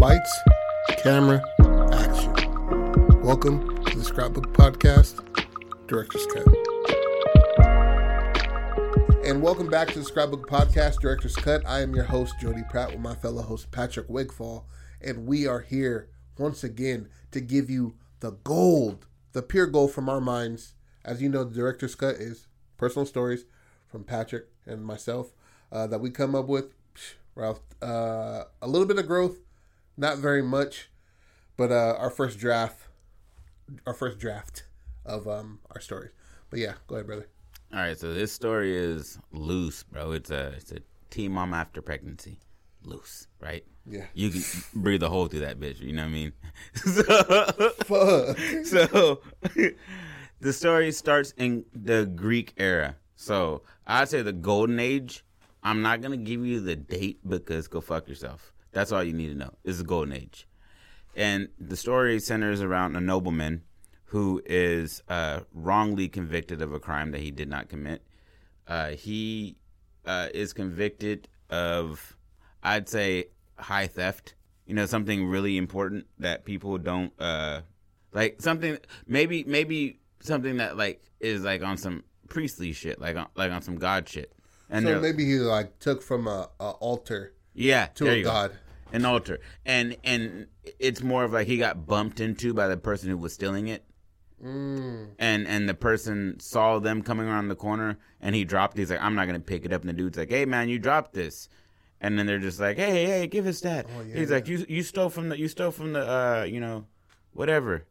Lights, 0.00 0.40
camera, 1.02 1.42
action. 1.92 2.32
Welcome 3.20 3.84
to 3.84 3.98
the 3.98 4.02
Scrapbook 4.02 4.50
Podcast, 4.54 5.20
Director's 5.88 6.24
Cut. 6.24 6.46
And 9.26 9.42
welcome 9.42 9.68
back 9.68 9.88
to 9.88 9.98
the 9.98 10.04
Scrapbook 10.06 10.48
Podcast, 10.48 11.00
Director's 11.00 11.36
Cut. 11.36 11.60
I 11.66 11.82
am 11.82 11.94
your 11.94 12.04
host, 12.04 12.40
Jody 12.40 12.62
Pratt, 12.70 12.92
with 12.92 13.00
my 13.00 13.14
fellow 13.14 13.42
host, 13.42 13.72
Patrick 13.72 14.08
Wigfall. 14.08 14.66
And 15.02 15.26
we 15.26 15.46
are 15.46 15.60
here 15.60 16.08
once 16.38 16.64
again 16.64 17.10
to 17.32 17.42
give 17.42 17.68
you 17.68 17.92
the 18.20 18.30
gold, 18.42 19.04
the 19.32 19.42
pure 19.42 19.66
gold 19.66 19.92
from 19.92 20.08
our 20.08 20.22
minds. 20.22 20.72
As 21.04 21.20
you 21.20 21.28
know, 21.28 21.44
the 21.44 21.54
Director's 21.54 21.94
Cut 21.94 22.14
is 22.14 22.46
personal 22.78 23.04
stories 23.04 23.44
from 23.86 24.04
Patrick 24.04 24.46
and 24.64 24.82
myself 24.82 25.34
uh, 25.70 25.86
that 25.88 26.00
we 26.00 26.08
come 26.08 26.34
up 26.34 26.46
with. 26.46 26.72
Ralph, 27.34 27.60
uh, 27.82 28.44
a 28.62 28.66
little 28.66 28.86
bit 28.86 28.98
of 28.98 29.06
growth, 29.06 29.36
not 30.00 30.18
very 30.18 30.42
much, 30.42 30.90
but 31.56 31.70
uh, 31.70 31.94
our 31.98 32.10
first 32.10 32.38
draft, 32.38 32.88
our 33.86 33.92
first 33.92 34.18
draft 34.18 34.64
of 35.04 35.28
um, 35.28 35.60
our 35.74 35.80
stories. 35.80 36.10
But 36.48 36.58
yeah, 36.58 36.74
go 36.88 36.96
ahead, 36.96 37.06
brother. 37.06 37.28
All 37.72 37.80
right, 37.80 37.96
so 37.96 38.12
this 38.12 38.32
story 38.32 38.76
is 38.76 39.18
loose, 39.30 39.84
bro. 39.84 40.12
It's 40.12 40.30
a 40.30 40.54
it's 40.56 40.72
a 40.72 40.78
teen 41.10 41.32
mom 41.32 41.54
after 41.54 41.82
pregnancy, 41.82 42.40
loose, 42.82 43.28
right? 43.40 43.64
Yeah. 43.86 44.06
You 44.14 44.30
can 44.30 44.42
breathe 44.74 45.02
a 45.02 45.08
hole 45.08 45.26
through 45.26 45.40
that 45.40 45.60
bitch. 45.60 45.80
You 45.80 45.92
know 45.92 46.02
what 46.02 46.08
I 46.08 46.12
mean? 46.12 46.32
so, 46.74 48.34
so 48.64 49.20
the 50.40 50.52
story 50.52 50.92
starts 50.92 51.32
in 51.36 51.64
the 51.74 52.06
Greek 52.06 52.54
era. 52.56 52.96
So 53.16 53.62
I'd 53.86 54.08
say 54.08 54.22
the 54.22 54.32
golden 54.32 54.80
age. 54.80 55.24
I'm 55.62 55.82
not 55.82 56.00
gonna 56.00 56.16
give 56.16 56.44
you 56.44 56.60
the 56.60 56.74
date 56.74 57.20
because 57.28 57.68
go 57.68 57.82
fuck 57.82 58.08
yourself. 58.08 58.52
That's 58.72 58.92
all 58.92 59.02
you 59.02 59.12
need 59.12 59.28
to 59.28 59.34
know. 59.34 59.54
Is 59.64 59.78
the 59.78 59.84
golden 59.84 60.14
age, 60.14 60.46
and 61.16 61.48
the 61.58 61.76
story 61.76 62.18
centers 62.20 62.60
around 62.60 62.96
a 62.96 63.00
nobleman 63.00 63.62
who 64.06 64.42
is 64.44 65.02
uh, 65.08 65.40
wrongly 65.54 66.08
convicted 66.08 66.60
of 66.60 66.72
a 66.72 66.80
crime 66.80 67.12
that 67.12 67.20
he 67.20 67.30
did 67.30 67.48
not 67.48 67.68
commit. 67.68 68.02
Uh, 68.66 68.90
he 68.90 69.56
uh, 70.04 70.28
is 70.34 70.52
convicted 70.52 71.28
of, 71.48 72.16
I'd 72.62 72.88
say, 72.88 73.26
high 73.56 73.86
theft. 73.86 74.34
You 74.66 74.74
know, 74.74 74.86
something 74.86 75.26
really 75.26 75.56
important 75.56 76.06
that 76.18 76.44
people 76.44 76.78
don't 76.78 77.12
uh, 77.20 77.60
like. 78.12 78.40
Something 78.40 78.78
maybe 79.06 79.44
maybe 79.44 80.00
something 80.20 80.58
that 80.58 80.76
like 80.76 81.02
is 81.18 81.42
like 81.42 81.62
on 81.62 81.76
some 81.76 82.04
priestly 82.28 82.72
shit, 82.72 83.00
like 83.00 83.16
on, 83.16 83.26
like 83.34 83.50
on 83.52 83.62
some 83.62 83.76
god 83.76 84.08
shit. 84.08 84.32
And 84.68 84.86
So 84.86 85.00
maybe 85.00 85.24
he 85.24 85.38
like 85.38 85.78
took 85.80 86.02
from 86.02 86.26
a, 86.28 86.48
a 86.60 86.70
altar 86.70 87.34
yeah 87.54 87.86
to 87.94 88.08
a 88.08 88.16
you 88.16 88.24
go 88.24 88.30
god. 88.30 88.52
An 88.92 89.04
altar. 89.04 89.40
And 89.64 89.96
and 90.04 90.46
it's 90.78 91.02
more 91.02 91.24
of 91.24 91.32
like 91.32 91.46
he 91.46 91.56
got 91.56 91.86
bumped 91.86 92.20
into 92.20 92.54
by 92.54 92.68
the 92.68 92.76
person 92.76 93.10
who 93.10 93.16
was 93.16 93.32
stealing 93.32 93.68
it. 93.68 93.84
Mm. 94.42 95.08
and 95.18 95.46
and 95.46 95.68
the 95.68 95.74
person 95.74 96.40
saw 96.40 96.78
them 96.78 97.02
coming 97.02 97.26
around 97.28 97.48
the 97.48 97.54
corner 97.54 97.98
and 98.22 98.34
he 98.34 98.42
dropped 98.42 98.78
it. 98.78 98.80
he's 98.80 98.90
like 98.90 99.02
i'm 99.02 99.14
not 99.14 99.26
gonna 99.26 99.38
pick 99.38 99.66
it 99.66 99.72
up. 99.72 99.82
And 99.82 99.90
the 99.90 99.92
dude's 99.92 100.16
like 100.16 100.30
hey 100.30 100.46
man 100.46 100.68
you 100.70 100.78
dropped 100.78 101.12
this. 101.12 101.48
And 102.00 102.18
then 102.18 102.24
they're 102.24 102.38
just 102.38 102.58
like 102.58 102.78
hey 102.78 103.04
hey 103.04 103.26
give 103.26 103.46
us 103.46 103.60
that. 103.60 103.86
Oh, 103.94 104.00
yeah, 104.00 104.16
he's 104.16 104.30
like 104.30 104.48
you 104.48 104.64
you 104.66 104.82
stole 104.82 105.10
from 105.10 105.28
the 105.28 105.38
you 105.38 105.46
stole 105.46 105.70
from 105.70 105.92
the 105.92 106.00
uh 106.00 106.44
you 106.44 106.58
know 106.58 106.86
whatever. 107.32 107.84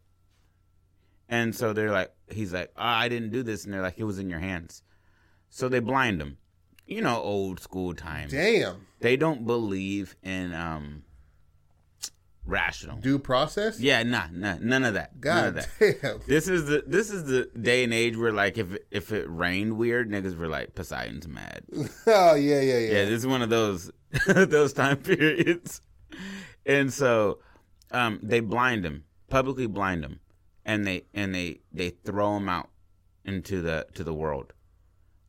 And 1.28 1.54
so 1.54 1.72
they're 1.72 1.92
like 1.92 2.12
he's 2.32 2.52
like 2.52 2.72
oh, 2.76 2.82
i 2.84 3.10
didn't 3.10 3.30
do 3.30 3.44
this. 3.44 3.66
And 3.66 3.74
they're 3.74 3.84
like 3.84 4.00
it 4.00 4.06
was 4.06 4.18
in 4.18 4.30
your 4.30 4.40
hands. 4.40 4.82
So 5.50 5.70
they 5.70 5.80
blind 5.80 6.20
him. 6.20 6.38
You 6.88 7.02
know 7.02 7.22
old 7.22 7.60
school 7.60 7.94
times. 7.94 8.32
Damn. 8.32 8.88
They 9.00 9.18
don't 9.18 9.46
believe 9.46 10.16
in 10.24 10.54
um 10.54 11.04
rational. 12.50 12.98
Due 12.98 13.20
process? 13.20 13.80
Yeah, 13.80 14.04
nah, 14.04 14.28
nah, 14.32 14.58
none 14.60 14.84
of 14.84 14.96
that. 14.96 15.24
none 15.24 15.48
of 15.48 15.56
that. 15.56 16.02
damn. 16.02 16.20
This 16.28 16.48
is 16.48 16.66
the 16.66 16.84
this 16.86 17.10
is 17.10 17.26
the 17.26 17.50
day 17.60 17.84
and 17.84 17.94
age 17.94 18.18
where 18.18 18.34
like 18.34 18.58
if 18.58 18.76
if 18.92 19.12
it 19.12 19.26
rained 19.30 19.78
weird, 19.78 20.10
niggas 20.10 20.38
were 20.38 20.48
like 20.48 20.76
Poseidon's 20.76 21.28
mad. 21.28 21.64
oh, 22.08 22.36
yeah, 22.36 22.62
yeah, 22.62 22.80
yeah. 22.80 22.92
Yeah, 22.92 23.06
this 23.06 23.20
is 23.20 23.28
one 23.28 23.42
of 23.42 23.50
those 23.50 23.92
those 24.28 24.74
time 24.74 24.98
periods. 24.98 25.82
And 26.66 26.92
so 26.92 27.40
um 27.92 28.20
they 28.22 28.40
blind 28.40 28.86
him, 28.86 29.06
publicly 29.30 29.68
blind 29.68 30.04
him, 30.04 30.20
and 30.66 30.86
they 30.86 31.06
and 31.14 31.34
they 31.34 31.62
they 31.72 31.90
throw 31.90 32.38
him 32.38 32.50
out 32.50 32.70
into 33.24 33.62
the 33.62 33.86
to 33.94 34.04
the 34.04 34.14
world 34.14 34.54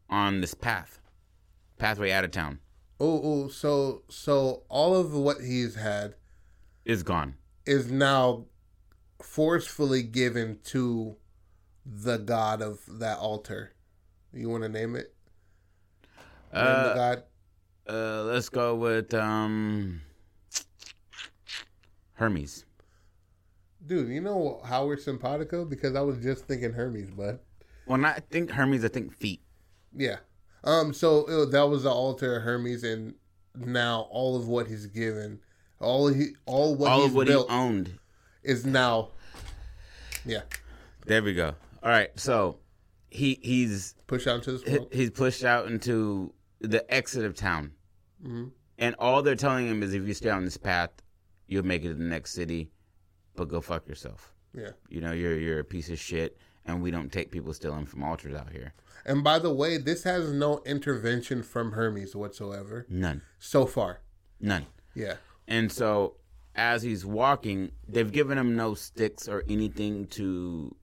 on 0.09 0.41
this 0.41 0.55
path. 0.55 1.00
Pathway 1.78 2.11
out 2.11 2.25
of 2.25 2.31
town 2.31 2.59
Oh, 3.03 3.21
oh, 3.25 3.49
so 3.49 4.03
so 4.11 4.65
all 4.69 4.94
of 4.94 5.15
what 5.15 5.41
he's 5.41 5.75
had 5.75 6.15
is 6.84 7.03
gone. 7.03 7.34
is 7.65 7.91
now 7.91 8.44
forcefully 9.22 10.03
given 10.03 10.59
to 10.65 11.16
the 11.84 12.19
god 12.19 12.60
of 12.62 12.81
that 12.99 13.19
altar. 13.19 13.72
You 14.33 14.49
want 14.50 14.62
to 14.65 14.69
name 14.69 14.97
it? 14.97 15.15
Name 16.53 16.62
the 16.62 16.91
Uh, 16.91 16.94
god. 16.94 17.22
Uh, 17.89 18.22
let's 18.25 18.49
go 18.50 18.75
with 18.77 19.15
um 19.15 20.03
Hermes. 22.15 22.65
Dude, 23.87 24.09
you 24.10 24.21
know 24.21 24.60
how 24.65 24.87
we're 24.87 24.99
Simpatico? 24.99 25.65
Because 25.65 25.97
I 25.97 26.03
was 26.03 26.19
just 26.19 26.44
thinking 26.47 26.72
Hermes, 26.72 27.10
bud. 27.10 27.39
Well, 27.87 27.99
not 27.99 28.16
I 28.16 28.21
think 28.21 28.50
Hermes. 28.50 28.84
I 28.84 28.89
think 28.89 29.12
feet. 29.16 29.41
Yeah. 29.97 30.19
Um. 30.65 30.93
So 30.93 31.26
it, 31.43 31.50
that 31.53 31.69
was 31.69 31.82
the 31.84 31.91
altar 31.91 32.37
of 32.37 32.43
Hermes, 32.43 32.84
and 32.84 33.15
now 33.56 34.09
all 34.10 34.37
of 34.37 34.47
what 34.48 34.66
he's 34.69 34.87
given, 34.87 35.41
all 35.81 36.09
he, 36.09 36.28
all 36.47 36.75
what 36.75 36.91
All 36.91 37.03
he's 37.04 37.12
what 37.12 37.26
built 37.26 37.48
he 37.50 37.56
owned. 37.56 37.98
is 38.43 38.65
now. 38.66 39.09
Yeah. 40.25 40.43
There 41.06 41.22
we 41.22 41.32
go. 41.34 41.54
All 41.82 41.91
right, 41.91 42.10
so 42.19 42.59
he 43.10 43.38
he's 43.43 43.94
pushed 44.06 44.26
out 44.26 44.37
into 44.37 44.53
this 44.53 44.65
world. 44.66 44.88
he's 44.93 45.10
pushed 45.10 45.44
out 45.44 45.66
into 45.66 46.32
the 46.60 46.88
exit 46.92 47.25
of 47.25 47.34
town, 47.34 47.72
hmm 48.22 48.48
and 48.78 48.94
all 48.98 49.21
they're 49.22 49.34
telling 49.34 49.66
him 49.66 49.82
is 49.82 49.92
if 49.92 50.06
you 50.06 50.15
stay 50.15 50.31
on 50.31 50.42
this 50.44 50.56
path, 50.56 50.91
you'll 51.47 51.66
make 51.66 51.84
it 51.84 51.88
to 51.88 51.94
the 51.94 52.04
next 52.04 52.32
city, 52.32 52.71
but 53.37 53.47
go 53.48 53.60
fuck 53.60 53.87
yourself. 53.87 54.32
Yeah. 54.54 54.71
You 54.88 55.00
know 55.00 55.12
you're 55.12 55.38
you're 55.38 55.59
a 55.60 55.65
piece 55.65 55.88
of 55.91 55.98
shit, 55.98 56.37
and 56.71 56.83
we 56.83 56.91
don't 56.91 57.13
take 57.13 57.31
people 57.31 57.53
stealing 57.53 57.87
from 57.87 58.03
altars 58.03 58.35
out 58.35 58.51
here. 58.53 58.73
And 59.05 59.25
by 59.25 59.39
the 59.39 59.53
way, 59.53 59.79
this 59.79 60.03
has 60.05 60.33
no 60.33 60.61
intervention 60.67 61.43
from 61.43 61.73
Hermes 61.73 62.15
whatsoever 62.15 62.87
None, 62.89 63.23
so 63.39 63.67
far. 63.67 64.01
none. 64.41 64.67
Yeah. 64.95 65.15
And 65.49 65.71
so 65.73 66.17
as 66.55 66.83
he's 66.83 67.05
walking, 67.07 67.73
they've 67.89 68.11
given 68.11 68.37
him 68.39 68.57
no 68.57 68.75
sticks 68.75 69.29
or 69.29 69.43
anything 69.49 70.07
to 70.09 70.75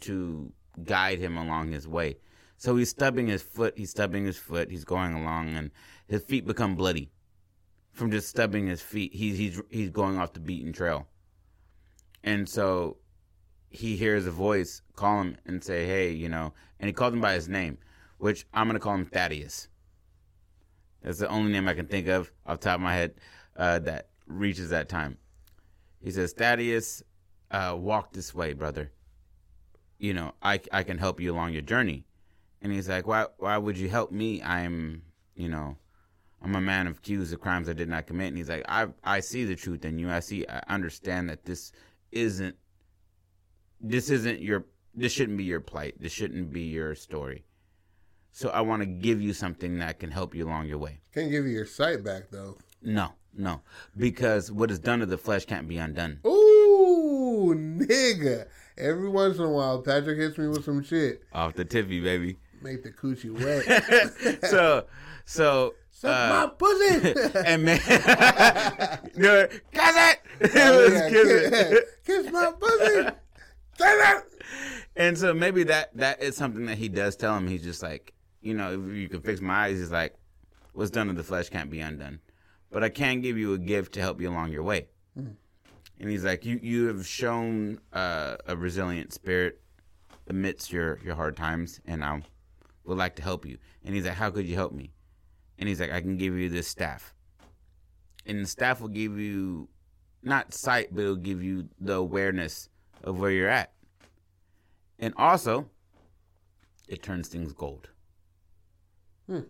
to 0.00 0.52
guide 0.84 1.18
him 1.18 1.36
along 1.36 1.72
his 1.72 1.86
way. 1.86 2.16
So 2.56 2.76
he's 2.76 2.90
stubbing 2.90 3.26
his 3.26 3.42
foot, 3.42 3.74
he's 3.76 3.90
stubbing 3.90 4.24
his 4.24 4.36
foot, 4.38 4.70
he's 4.70 4.84
going 4.84 5.14
along 5.14 5.54
and 5.54 5.70
his 6.08 6.22
feet 6.22 6.46
become 6.46 6.74
bloody 6.76 7.10
from 7.92 8.10
just 8.10 8.28
stubbing 8.28 8.66
his 8.66 8.80
feet. 8.80 9.14
He's 9.14 9.36
he's 9.36 9.60
he's 9.70 9.90
going 9.90 10.18
off 10.18 10.32
the 10.32 10.40
beaten 10.40 10.72
trail. 10.72 11.06
And 12.22 12.48
so 12.48 12.98
he 13.70 13.96
hears 13.96 14.26
a 14.26 14.30
voice 14.30 14.82
call 14.96 15.22
him 15.22 15.36
and 15.46 15.64
say, 15.64 15.86
"Hey, 15.86 16.10
you 16.10 16.28
know," 16.28 16.52
and 16.78 16.88
he 16.88 16.92
calls 16.92 17.14
him 17.14 17.20
by 17.20 17.32
his 17.32 17.48
name, 17.48 17.78
which 18.18 18.46
I'm 18.52 18.68
to 18.70 18.78
call 18.78 18.94
him 18.94 19.06
Thaddeus. 19.06 19.68
That's 21.02 21.18
the 21.18 21.28
only 21.28 21.50
name 21.50 21.68
I 21.68 21.74
can 21.74 21.86
think 21.86 22.08
of 22.08 22.30
off 22.46 22.60
top 22.60 22.74
of 22.74 22.80
my 22.82 22.94
head 22.94 23.14
uh, 23.56 23.78
that 23.80 24.08
reaches 24.26 24.70
that 24.70 24.88
time. 24.88 25.16
He 26.02 26.10
says, 26.10 26.32
Thaddeus, 26.32 27.02
uh, 27.50 27.76
walk 27.78 28.12
this 28.12 28.34
way, 28.34 28.52
brother. 28.52 28.90
You 29.98 30.14
know, 30.14 30.32
I, 30.42 30.60
I 30.72 30.82
can 30.82 30.98
help 30.98 31.20
you 31.20 31.32
along 31.32 31.52
your 31.52 31.62
journey. 31.62 32.06
And 32.62 32.72
he's 32.72 32.88
like, 32.88 33.06
why, 33.06 33.26
why 33.38 33.56
would 33.56 33.78
you 33.78 33.88
help 33.88 34.12
me? 34.12 34.42
I'm, 34.42 35.02
you 35.34 35.48
know, 35.48 35.76
I'm 36.42 36.54
a 36.54 36.60
man 36.60 36.86
accused 36.86 37.32
of 37.32 37.40
crimes 37.40 37.68
I 37.68 37.74
did 37.74 37.88
not 37.88 38.06
commit. 38.06 38.28
And 38.28 38.36
he's 38.36 38.48
like, 38.48 38.64
I, 38.68 38.88
I 39.04 39.20
see 39.20 39.44
the 39.44 39.56
truth 39.56 39.84
in 39.84 39.98
you. 39.98 40.10
I 40.10 40.20
see, 40.20 40.46
I 40.46 40.62
understand 40.68 41.28
that 41.28 41.44
this 41.44 41.72
isn't, 42.12 42.56
this 43.80 44.10
isn't 44.10 44.40
your, 44.40 44.64
this 44.94 45.12
shouldn't 45.12 45.38
be 45.38 45.44
your 45.44 45.60
plight. 45.60 45.94
This 46.00 46.12
shouldn't 46.12 46.52
be 46.52 46.62
your 46.62 46.94
story. 46.94 47.44
So 48.32 48.48
I 48.50 48.60
want 48.60 48.82
to 48.82 48.86
give 48.86 49.20
you 49.20 49.32
something 49.32 49.78
that 49.78 49.98
can 49.98 50.10
help 50.10 50.34
you 50.34 50.46
along 50.46 50.66
your 50.66 50.78
way. 50.78 51.00
Can't 51.12 51.30
give 51.30 51.44
you 51.46 51.50
your 51.52 51.66
sight 51.66 52.04
back 52.04 52.30
though. 52.30 52.56
No, 52.82 53.12
no, 53.36 53.60
because 53.96 54.50
what 54.50 54.70
is 54.70 54.78
done 54.78 55.00
to 55.00 55.06
the 55.06 55.18
flesh 55.18 55.44
can't 55.44 55.68
be 55.68 55.78
undone. 55.78 56.20
Ooh, 56.26 57.54
nigga. 57.56 58.46
Every 58.78 59.08
once 59.08 59.36
in 59.38 59.44
a 59.44 59.50
while, 59.50 59.82
Patrick 59.82 60.18
hits 60.18 60.38
me 60.38 60.48
with 60.48 60.64
some 60.64 60.82
shit. 60.82 61.22
Off 61.32 61.54
the 61.54 61.64
tippy, 61.64 62.00
baby. 62.00 62.36
Make 62.62 62.82
the 62.82 62.90
coochie 62.90 63.30
wet. 63.32 64.44
so, 64.50 64.86
so, 65.24 65.74
Suck 65.90 66.10
uh, 66.16 66.46
my 66.46 66.52
pussy. 66.56 67.38
and 67.46 67.64
man, 67.64 67.80
no, 69.16 69.46
kiss 69.72 69.96
it, 69.96 70.20
Oh, 70.54 70.86
yeah, 70.86 71.10
kiss 71.10 71.22
kiss, 71.28 71.52
it. 71.52 71.84
kiss 72.06 72.32
my 72.32 72.52
pussy. 72.58 73.08
And 74.96 75.16
so 75.16 75.32
maybe 75.32 75.62
that 75.64 75.96
that 75.96 76.22
is 76.22 76.36
something 76.36 76.66
that 76.66 76.78
he 76.78 76.88
does 76.88 77.16
tell 77.16 77.36
him. 77.36 77.48
He's 77.48 77.62
just 77.62 77.82
like, 77.82 78.12
you 78.40 78.54
know, 78.54 78.72
if 78.72 78.94
you 78.94 79.08
can 79.08 79.20
fix 79.20 79.40
my 79.40 79.66
eyes, 79.66 79.78
he's 79.78 79.90
like, 79.90 80.14
what's 80.72 80.90
done 80.90 81.06
to 81.08 81.12
the 81.12 81.22
flesh 81.22 81.48
can't 81.48 81.70
be 81.70 81.80
undone. 81.80 82.20
But 82.70 82.84
I 82.84 82.88
can 82.88 83.20
give 83.20 83.36
you 83.36 83.54
a 83.54 83.58
gift 83.58 83.94
to 83.94 84.00
help 84.00 84.20
you 84.20 84.30
along 84.30 84.52
your 84.52 84.62
way. 84.62 84.88
And 86.00 86.08
he's 86.08 86.24
like, 86.24 86.46
"You 86.46 86.58
you 86.62 86.86
have 86.86 87.06
shown 87.06 87.78
uh, 87.92 88.36
a 88.46 88.56
resilient 88.56 89.12
spirit 89.12 89.60
amidst 90.28 90.72
your 90.72 90.98
your 91.04 91.14
hard 91.14 91.36
times, 91.36 91.80
and 91.84 92.02
I 92.02 92.22
would 92.84 92.96
like 92.96 93.16
to 93.16 93.22
help 93.22 93.44
you." 93.44 93.58
And 93.84 93.94
he's 93.94 94.06
like, 94.06 94.14
"How 94.14 94.30
could 94.30 94.46
you 94.46 94.54
help 94.54 94.72
me?" 94.72 94.92
And 95.58 95.68
he's 95.68 95.78
like, 95.78 95.92
"I 95.92 96.00
can 96.00 96.16
give 96.16 96.34
you 96.34 96.48
this 96.48 96.68
staff, 96.68 97.14
and 98.24 98.40
the 98.40 98.46
staff 98.46 98.80
will 98.80 98.88
give 98.88 99.18
you 99.18 99.68
not 100.22 100.54
sight, 100.54 100.88
but 100.94 101.02
it'll 101.02 101.16
give 101.16 101.42
you 101.42 101.68
the 101.78 101.94
awareness 101.94 102.70
of 103.02 103.18
where 103.18 103.30
you're 103.30 103.48
at, 103.48 103.72
and 104.98 105.14
also 105.16 105.68
it 106.88 107.02
turns 107.02 107.28
things 107.28 107.52
gold." 107.52 107.88
Hmm. 109.26 109.40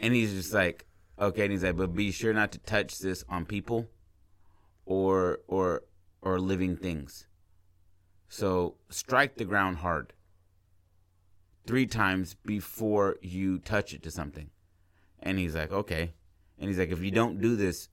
And 0.00 0.14
he's 0.14 0.32
just 0.32 0.52
like, 0.52 0.86
"Okay," 1.18 1.42
and 1.42 1.52
he's 1.52 1.62
like, 1.62 1.76
"But 1.76 1.94
be 1.94 2.10
sure 2.10 2.34
not 2.34 2.52
to 2.52 2.58
touch 2.58 2.98
this 2.98 3.24
on 3.28 3.44
people." 3.44 3.88
or 4.84 5.40
or 5.46 5.82
or 6.20 6.38
living 6.38 6.76
things. 6.76 7.26
So 8.28 8.76
strike 8.88 9.36
the 9.36 9.44
ground 9.44 9.78
hard. 9.78 10.12
Three 11.66 11.86
times 11.86 12.34
before 12.34 13.16
you 13.20 13.58
touch 13.58 13.92
it 13.92 14.02
to 14.04 14.10
something. 14.10 14.50
And 15.20 15.38
he's 15.38 15.54
like, 15.54 15.70
okay. 15.70 16.14
And 16.58 16.68
he's 16.68 16.78
like, 16.78 16.90
if 16.90 17.00
you 17.00 17.10
don't 17.10 17.40
do 17.40 17.54
this, 17.56 17.88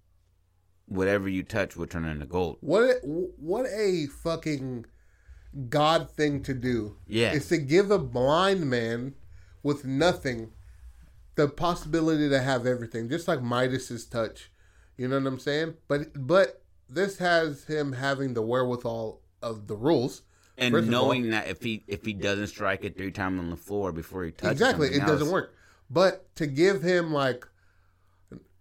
whatever 0.90 1.30
you 1.30 1.44
touch 1.44 1.78
will 1.78 1.88
turn 1.88 2.06
into 2.06 2.26
gold. 2.26 2.58
What 2.62 2.84
a, 2.84 2.94
what 3.04 3.66
a 3.68 4.08
fucking 4.08 4.86
god 5.70 6.10
thing 6.12 6.44
to 6.44 6.54
do. 6.54 6.98
Yeah. 7.08 7.32
Is 7.32 7.48
to 7.50 7.58
give 7.58 7.92
a 7.92 8.00
blind 8.00 8.70
man 8.70 9.16
with 9.64 9.86
nothing 9.86 10.52
the 11.36 11.48
possibility 11.48 12.28
to 12.30 12.42
have 12.42 12.66
everything, 12.66 13.10
just 13.10 13.28
like 13.28 13.42
Midas's 13.42 14.06
touch. 14.06 14.52
You 14.98 15.08
know 15.08 15.20
what 15.20 15.28
I'm 15.28 15.40
saying? 15.40 15.76
But 15.88 16.28
but 16.28 16.64
this 16.90 17.20
has 17.20 17.64
him 17.66 17.94
having 17.94 18.34
the 18.34 18.42
wherewithal 18.42 19.22
of 19.42 19.68
the 19.68 19.76
rules. 19.76 20.24
And 20.58 20.90
knowing 20.90 21.30
that 21.30 21.48
if 21.48 21.64
he 21.64 21.84
if 21.88 22.04
he 22.04 22.12
doesn't 22.12 22.48
strike 22.48 22.84
it 22.84 22.98
three 22.98 23.12
times 23.12 23.40
on 23.40 23.50
the 23.50 23.56
floor 23.56 23.94
before 23.94 24.26
he 24.26 24.32
touches 24.32 24.50
it, 24.50 24.64
exactly, 24.64 24.88
it 24.88 24.96
something 24.96 25.08
doesn't 25.08 25.32
work. 25.32 25.56
But 25.90 26.36
to 26.36 26.46
give 26.46 26.82
him 26.82 27.14
like 27.14 27.48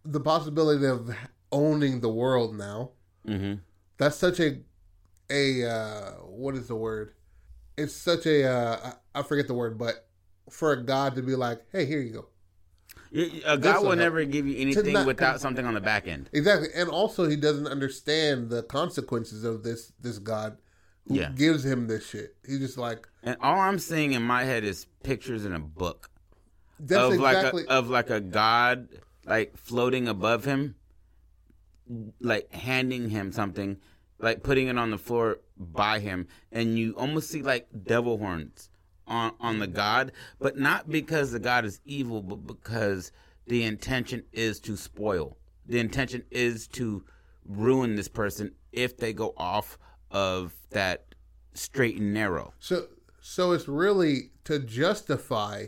the 0.05 0.21
possibility 0.21 0.87
of 0.87 1.11
owning 1.53 2.00
the 2.00 2.09
world 2.09 2.56
now, 2.56 2.91
Mhm. 3.27 3.61
that's 3.97 4.17
such 4.17 4.41
a 4.41 4.61
a 5.31 5.65
uh, 5.69 6.11
what 6.23 6.55
is 6.55 6.69
the 6.69 6.75
word? 6.77 7.15
It's 7.77 7.95
such 7.95 8.27
a 8.27 8.45
uh, 8.45 8.93
I 9.15 9.23
forget 9.23 9.47
the 9.47 9.55
word, 9.55 9.79
but 9.79 10.09
for 10.50 10.73
a 10.73 10.83
god 10.83 11.15
to 11.17 11.23
be 11.23 11.35
like, 11.35 11.61
hey, 11.73 11.85
here 11.85 12.00
you 12.00 12.12
go. 12.12 12.29
A 13.47 13.56
God 13.56 13.83
will 13.83 13.91
will 13.91 13.97
never 13.97 14.25
give 14.25 14.47
you 14.47 14.59
anything 14.59 14.93
not- 14.93 15.06
without 15.06 15.41
something 15.41 15.65
on 15.65 15.75
the 15.75 15.81
back 15.81 16.06
end. 16.06 16.29
Exactly, 16.33 16.69
and 16.75 16.89
also 16.91 17.27
he 17.29 17.37
doesn't 17.37 17.67
understand 17.67 18.50
the 18.50 18.62
consequences 18.62 19.45
of 19.45 19.62
this 19.62 19.93
this 20.00 20.19
god 20.19 20.59
who 21.06 21.15
Yeah. 21.15 21.31
gives 21.33 21.65
him 21.65 21.87
this 21.87 22.06
shit. 22.06 22.37
He's 22.47 22.59
just 22.59 22.77
like 22.77 23.09
And 23.23 23.37
all 23.41 23.59
I'm 23.59 23.79
seeing 23.79 24.12
in 24.12 24.23
my 24.23 24.45
head 24.45 24.62
is 24.65 24.87
pictures 25.03 25.45
in 25.47 25.53
a 25.55 25.59
book. 25.59 26.11
that's 26.81 27.03
of 27.03 27.12
exactly 27.15 27.62
like 27.62 27.71
a, 27.71 27.73
of 27.73 27.89
like 27.91 28.11
a 28.11 28.21
god 28.21 28.89
like 29.25 29.56
floating 29.56 30.06
above 30.09 30.45
him, 30.45 30.75
like 32.20 32.52
handing 32.52 33.11
him 33.11 33.32
something, 33.32 33.79
like 34.19 34.43
putting 34.43 34.69
it 34.69 34.79
on 34.79 34.90
the 34.90 34.99
floor 34.99 35.40
by 35.56 35.99
him, 35.99 36.26
and 36.52 36.79
you 36.79 36.94
almost 36.96 37.31
see 37.31 37.43
like 37.43 37.69
devil 37.85 38.19
horns 38.19 38.70
on 39.06 39.32
on 39.40 39.58
the 39.58 39.67
god, 39.67 40.12
but 40.38 40.58
not 40.58 40.90
because 40.90 41.32
the 41.32 41.38
god 41.38 41.64
is 41.64 41.81
evil, 41.85 42.23
but 42.23 42.46
because 42.46 43.12
the 43.46 43.64
intention 43.64 44.25
is 44.32 44.61
to 44.61 44.76
spoil. 44.76 45.37
The 45.67 45.79
intention 45.79 46.25
is 46.31 46.67
to 46.69 47.05
ruin 47.46 47.96
this 47.96 48.08
person 48.08 48.52
if 48.73 48.96
they 48.96 49.12
go 49.12 49.35
off 49.37 49.79
of 50.11 50.55
that 50.70 51.14
straight 51.55 51.96
and 51.96 52.14
narrow. 52.14 52.52
so 52.58 52.87
so 53.20 53.52
it's 53.52 53.69
really 53.69 54.31
to 54.44 54.58
justify 54.58 55.67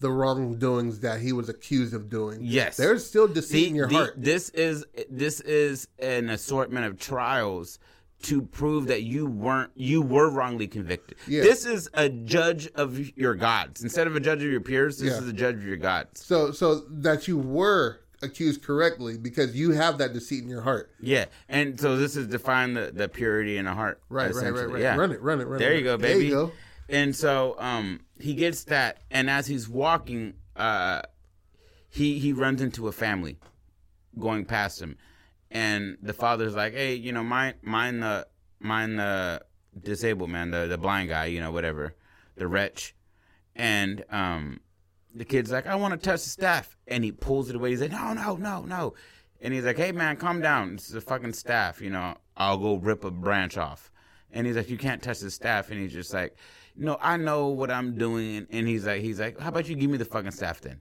the 0.00 0.10
wrongdoings 0.10 1.00
that 1.00 1.20
he 1.20 1.32
was 1.32 1.48
accused 1.48 1.94
of 1.94 2.08
doing. 2.10 2.38
Yes. 2.42 2.76
there's 2.76 3.06
still 3.06 3.26
deceit 3.28 3.48
See, 3.64 3.68
in 3.68 3.74
your 3.74 3.88
the- 3.88 3.94
heart. 3.94 4.14
This 4.16 4.50
is 4.50 4.84
this 5.10 5.40
is 5.40 5.88
an 5.98 6.28
assortment 6.30 6.86
of 6.86 6.98
trials 6.98 7.78
to 8.22 8.40
prove 8.42 8.86
that 8.88 9.02
you 9.02 9.26
weren't 9.26 9.70
you 9.74 10.02
were 10.02 10.30
wrongly 10.30 10.66
convicted. 10.66 11.16
Yeah. 11.26 11.42
This 11.42 11.66
is 11.66 11.88
a 11.94 12.08
judge 12.08 12.68
of 12.74 12.98
your 13.16 13.34
gods 13.34 13.82
instead 13.82 14.06
of 14.06 14.16
a 14.16 14.20
judge 14.20 14.42
of 14.42 14.50
your 14.50 14.60
peers. 14.60 14.98
This 14.98 15.12
Yeah. 15.12 15.18
is 15.18 15.28
a 15.28 15.32
judge 15.32 15.56
of 15.56 15.64
your 15.64 15.76
gods. 15.76 16.24
So 16.24 16.50
so 16.50 16.76
that 16.90 17.28
you 17.28 17.36
were 17.38 18.00
accused 18.22 18.62
correctly 18.62 19.18
because 19.18 19.54
you 19.54 19.72
have 19.72 19.98
that 19.98 20.14
deceit 20.14 20.42
in 20.42 20.48
your 20.48 20.62
heart. 20.62 20.90
Yeah, 21.00 21.26
and 21.50 21.78
so 21.78 21.96
this 21.98 22.16
is 22.16 22.26
define 22.26 22.72
the, 22.72 22.90
the 22.92 23.08
purity 23.08 23.58
in 23.58 23.66
the 23.66 23.74
heart. 23.74 24.00
Right, 24.08 24.32
right, 24.34 24.50
right, 24.52 24.70
right. 24.70 24.80
Yeah. 24.82 24.96
Run 24.96 25.12
it, 25.12 25.20
run 25.20 25.40
it, 25.40 25.46
run 25.46 25.56
it. 25.56 25.58
There 25.58 25.74
you 25.74 25.82
go, 25.84 25.98
There 25.98 26.14
baby. 26.14 26.26
you 26.26 26.32
go. 26.32 26.52
And 26.88 27.14
so 27.14 27.56
um 27.58 28.00
he 28.18 28.34
gets 28.34 28.64
that 28.64 28.98
and 29.10 29.28
as 29.28 29.46
he's 29.46 29.68
walking 29.68 30.34
uh 30.54 31.02
he 31.88 32.18
he 32.18 32.32
runs 32.32 32.60
into 32.62 32.88
a 32.88 32.92
family 32.92 33.38
going 34.18 34.44
past 34.44 34.80
him 34.80 34.96
and 35.50 35.96
the 36.02 36.12
father's 36.12 36.54
like, 36.54 36.74
"Hey, 36.74 36.94
you 36.94 37.12
know, 37.12 37.22
mind 37.22 37.56
mind 37.62 38.02
the 38.02 38.26
mind 38.58 38.98
the 38.98 39.42
disabled 39.80 40.30
man, 40.30 40.50
the 40.50 40.66
the 40.66 40.78
blind 40.78 41.08
guy, 41.08 41.26
you 41.26 41.40
know, 41.40 41.50
whatever, 41.52 41.94
the 42.36 42.46
wretch." 42.46 42.94
And 43.54 44.04
um 44.10 44.60
the 45.14 45.24
kid's 45.24 45.50
like, 45.50 45.66
"I 45.66 45.76
want 45.76 45.92
to 45.92 45.98
touch 45.98 46.22
the 46.24 46.30
staff." 46.30 46.76
And 46.86 47.04
he 47.04 47.12
pulls 47.12 47.48
it 47.48 47.56
away. 47.56 47.70
He's 47.70 47.80
like, 47.80 47.92
"No, 47.92 48.12
no, 48.12 48.36
no, 48.36 48.62
no." 48.62 48.94
And 49.40 49.54
he's 49.54 49.64
like, 49.64 49.78
"Hey 49.78 49.92
man, 49.92 50.16
calm 50.16 50.40
down. 50.40 50.76
This 50.76 50.88
is 50.88 50.94
a 50.94 51.00
fucking 51.00 51.32
staff, 51.32 51.80
you 51.80 51.90
know. 51.90 52.16
I'll 52.36 52.58
go 52.58 52.76
rip 52.76 53.04
a 53.04 53.10
branch 53.10 53.56
off." 53.56 53.90
And 54.32 54.46
he's 54.46 54.56
like, 54.56 54.68
"You 54.68 54.78
can't 54.78 55.02
touch 55.02 55.20
the 55.20 55.30
staff." 55.30 55.70
And 55.70 55.80
he's 55.80 55.92
just 55.92 56.12
like, 56.12 56.36
"No, 56.76 56.98
I 57.00 57.16
know 57.16 57.48
what 57.48 57.70
I'm 57.70 57.96
doing." 57.96 58.46
And 58.50 58.66
he's 58.68 58.86
like, 58.86 59.00
"He's 59.02 59.20
like, 59.20 59.38
how 59.40 59.48
about 59.48 59.68
you 59.68 59.76
give 59.76 59.90
me 59.90 59.96
the 59.98 60.04
fucking 60.04 60.30
staff 60.32 60.60
then?" 60.60 60.80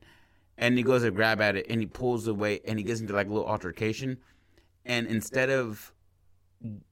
And 0.57 0.77
he 0.77 0.83
goes 0.83 1.03
to 1.03 1.11
grab 1.11 1.41
at 1.41 1.55
it, 1.55 1.65
and 1.69 1.81
he 1.81 1.85
pulls 1.87 2.27
away, 2.27 2.61
and 2.65 2.79
he 2.79 2.83
gets 2.83 3.01
into 3.01 3.13
like 3.13 3.27
a 3.27 3.33
little 3.33 3.47
altercation. 3.47 4.17
And 4.85 5.07
instead 5.07 5.49
of 5.49 5.93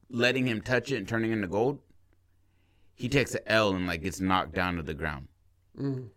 letting 0.09 0.45
him 0.47 0.61
touch 0.61 0.91
it 0.91 0.97
and 0.97 1.07
turning 1.07 1.31
into 1.31 1.47
gold, 1.47 1.79
he 2.95 3.09
takes 3.09 3.33
an 3.35 3.41
L 3.47 3.73
and 3.75 3.87
like 3.87 4.01
gets 4.03 4.19
knocked 4.19 4.53
down 4.53 4.75
to 4.77 4.83
the 4.83 4.93
ground. 4.93 5.27
Mm. 5.79 6.09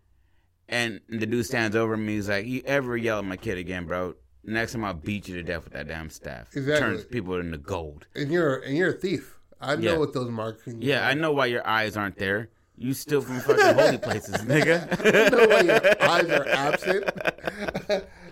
And 0.69 1.01
the 1.09 1.27
dude 1.27 1.47
stands 1.47 1.77
over 1.77 1.97
me. 1.97 2.15
He's 2.15 2.29
like, 2.29 2.47
"You 2.47 2.63
ever 2.67 2.97
yell 2.97 3.19
at 3.21 3.25
my 3.25 3.37
kid 3.37 3.59
again, 3.59 3.87
bro? 3.87 4.15
Next 4.43 4.73
time 4.73 4.85
I'll 4.85 4.95
beat 4.95 5.29
you 5.29 5.35
to 5.37 5.43
death 5.43 5.65
with 5.65 5.73
that 5.75 5.89
damn 5.89 6.11
staff. 6.11 6.49
Exactly. 6.57 6.79
Turns 6.81 7.05
people 7.05 7.39
into 7.39 7.59
gold." 7.59 8.07
And 8.15 8.31
you're 8.33 8.57
and 8.59 8.77
you're 8.77 8.91
a 8.91 8.99
thief. 8.99 9.39
I 9.61 9.77
know 9.77 9.93
Yeah. 9.93 9.99
what 9.99 10.13
those 10.13 10.31
markings. 10.31 10.85
Yeah, 10.85 11.07
I 11.07 11.15
know 11.15 11.33
why 11.33 11.47
your 11.47 11.67
eyes 11.67 11.97
aren't 11.97 12.19
there. 12.19 12.51
You 12.79 12.93
steal 12.93 13.23
from 13.23 13.41
fucking 13.41 13.75
holy 13.75 13.99
places, 13.99 14.37
nigga. 14.45 14.87
I 15.01 15.29
know 15.31 15.49
why 15.49 15.61
your 15.63 16.11
eyes 16.11 16.31
are 16.31 16.49
absent. 16.49 17.11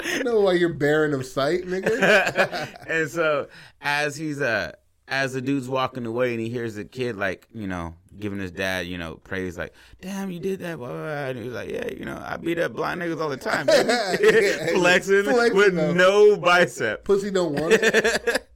I 0.04 0.18
know 0.22 0.40
why 0.40 0.52
you're 0.52 0.74
barren 0.74 1.14
of 1.14 1.24
sight, 1.24 1.62
nigga. 1.64 2.76
and 2.86 3.10
so 3.10 3.48
as 3.80 4.16
he's 4.16 4.42
uh 4.42 4.72
as 5.08 5.32
the 5.32 5.40
dude's 5.40 5.68
walking 5.68 6.04
away 6.06 6.32
and 6.32 6.40
he 6.40 6.48
hears 6.48 6.74
the 6.74 6.84
kid 6.84 7.16
like 7.16 7.46
you 7.54 7.66
know 7.66 7.94
giving 8.18 8.38
his 8.38 8.50
dad 8.50 8.86
you 8.86 8.96
know 8.96 9.16
praise 9.16 9.58
like 9.58 9.74
damn 10.00 10.30
you 10.30 10.40
did 10.40 10.60
that 10.60 10.78
blah, 10.78 10.88
blah, 10.88 10.96
blah. 10.96 11.26
and 11.26 11.38
he 11.38 11.44
was 11.44 11.52
like 11.52 11.68
yeah 11.68 11.86
you 11.88 12.06
know 12.06 12.16
I 12.24 12.38
beat 12.38 12.58
up 12.58 12.72
blind 12.72 13.02
niggas 13.02 13.20
all 13.20 13.28
the 13.28 13.36
time 13.36 13.66
flexing, 14.74 15.24
flexing, 15.24 15.56
with 15.56 15.74
no 15.74 16.36
bicep. 16.36 17.04
Pussy 17.04 17.30
don't 17.30 17.52
want 17.52 17.74
it. 17.74 18.48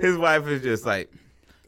His 0.00 0.16
wife 0.16 0.46
is 0.46 0.62
just 0.62 0.86
like. 0.86 1.12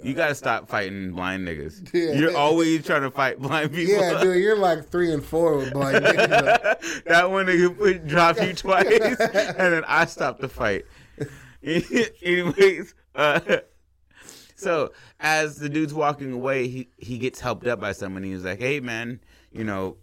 You 0.02 0.14
gotta 0.14 0.34
stop 0.34 0.68
fighting 0.68 1.12
blind 1.12 1.46
niggas. 1.46 1.88
Yeah. 1.94 2.12
You're 2.14 2.36
always 2.36 2.84
trying 2.84 3.02
to 3.02 3.10
fight 3.10 3.38
blind 3.38 3.72
people. 3.72 3.94
Yeah, 3.94 4.22
dude, 4.22 4.42
you're 4.42 4.56
like 4.56 4.88
three 4.88 5.12
and 5.12 5.24
four 5.24 5.56
with 5.58 5.72
blind 5.74 6.04
niggas. 6.04 7.04
that 7.04 7.30
one 7.30 7.46
nigga 7.46 7.76
put 7.76 8.06
drop 8.06 8.40
you 8.40 8.52
twice, 8.54 8.86
and 8.88 9.72
then 9.74 9.84
I 9.86 10.06
stopped 10.06 10.40
the 10.40 10.48
fight. 10.48 10.84
Anyways, 11.62 12.94
uh, 13.14 13.40
so 14.56 14.92
as 15.20 15.56
the 15.58 15.68
dude's 15.68 15.94
walking 15.94 16.32
away, 16.32 16.66
he 16.68 16.88
he 16.96 17.18
gets 17.18 17.40
helped 17.40 17.66
up 17.66 17.80
by 17.80 17.92
someone. 17.92 18.22
He 18.22 18.32
was 18.34 18.44
like, 18.44 18.58
"Hey, 18.58 18.80
man, 18.80 19.20
you 19.52 19.64
know, 19.64 19.96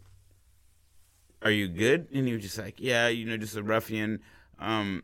are 1.42 1.52
you 1.52 1.68
good?" 1.68 2.08
And 2.14 2.28
he 2.28 2.34
was 2.34 2.44
just 2.44 2.58
like, 2.58 2.76
"Yeah, 2.78 3.08
you 3.08 3.26
know, 3.26 3.36
just 3.38 3.56
a 3.58 3.64
ruffian. 3.64 4.22
Um, 4.60 5.04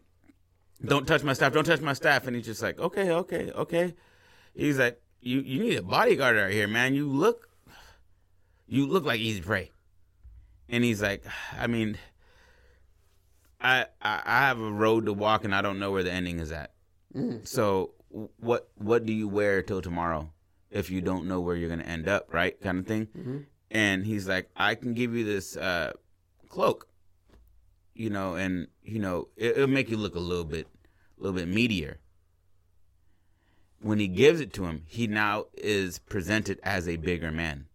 don't 0.85 1.05
touch 1.07 1.23
my 1.23 1.33
staff. 1.33 1.51
Don't 1.53 1.65
touch 1.65 1.81
my 1.81 1.93
staff." 1.93 2.27
And 2.27 2.35
he's 2.35 2.45
just 2.45 2.61
like, 2.61 2.79
"Okay, 2.79 3.11
okay, 3.11 3.51
okay." 3.51 3.93
He's 4.55 4.79
like, 4.79 5.01
"You 5.21 5.41
you 5.41 5.59
need 5.59 5.75
a 5.77 5.83
bodyguard 5.83 6.37
out 6.37 6.51
here, 6.51 6.67
man. 6.67 6.95
You 6.95 7.07
look, 7.09 7.49
you 8.67 8.87
look 8.87 9.03
like 9.05 9.19
easy 9.19 9.41
prey." 9.41 9.71
And 10.69 10.83
he's 10.83 11.01
like, 11.01 11.23
"I 11.57 11.67
mean." 11.67 11.97
I, 13.61 13.85
I 14.01 14.21
I 14.25 14.39
have 14.41 14.59
a 14.59 14.71
road 14.71 15.05
to 15.07 15.13
walk 15.13 15.43
and 15.43 15.55
I 15.55 15.61
don't 15.61 15.79
know 15.79 15.89
where 15.91 16.03
the 16.03 16.11
ending 16.11 16.39
is 16.39 16.51
at. 16.51 16.71
So 17.45 17.93
what 18.37 18.69
what 18.75 19.05
do 19.05 19.13
you 19.13 19.27
wear 19.27 19.61
till 19.63 19.81
tomorrow 19.81 20.29
if 20.69 20.89
you 20.91 21.01
don't 21.01 21.25
know 21.25 21.39
where 21.41 21.55
you're 21.55 21.69
gonna 21.69 21.83
end 21.83 22.07
up, 22.07 22.31
right? 22.33 22.59
Kind 22.61 22.79
of 22.79 22.85
thing. 22.85 23.07
And 23.71 24.05
he's 24.05 24.27
like, 24.27 24.49
I 24.55 24.75
can 24.75 24.93
give 24.93 25.15
you 25.15 25.23
this 25.25 25.57
uh, 25.57 25.93
cloak, 26.49 26.87
you 27.95 28.09
know, 28.09 28.35
and 28.35 28.67
you 28.83 28.99
know 28.99 29.29
it, 29.35 29.51
it'll 29.57 29.67
make 29.67 29.89
you 29.89 29.97
look 29.97 30.15
a 30.15 30.19
little 30.19 30.43
bit 30.45 30.67
a 31.17 31.23
little 31.23 31.37
bit 31.39 31.49
meatier. 31.49 31.95
When 33.85 33.99
he 33.99 34.07
gives 34.07 34.39
it 34.41 34.51
to 34.53 34.65
him, 34.65 34.81
he 34.87 35.05
now 35.05 35.45
is 35.53 35.99
presented 35.99 36.59
as 36.63 36.87
a 36.87 36.95
bigger 36.95 37.31
man. 37.31 37.67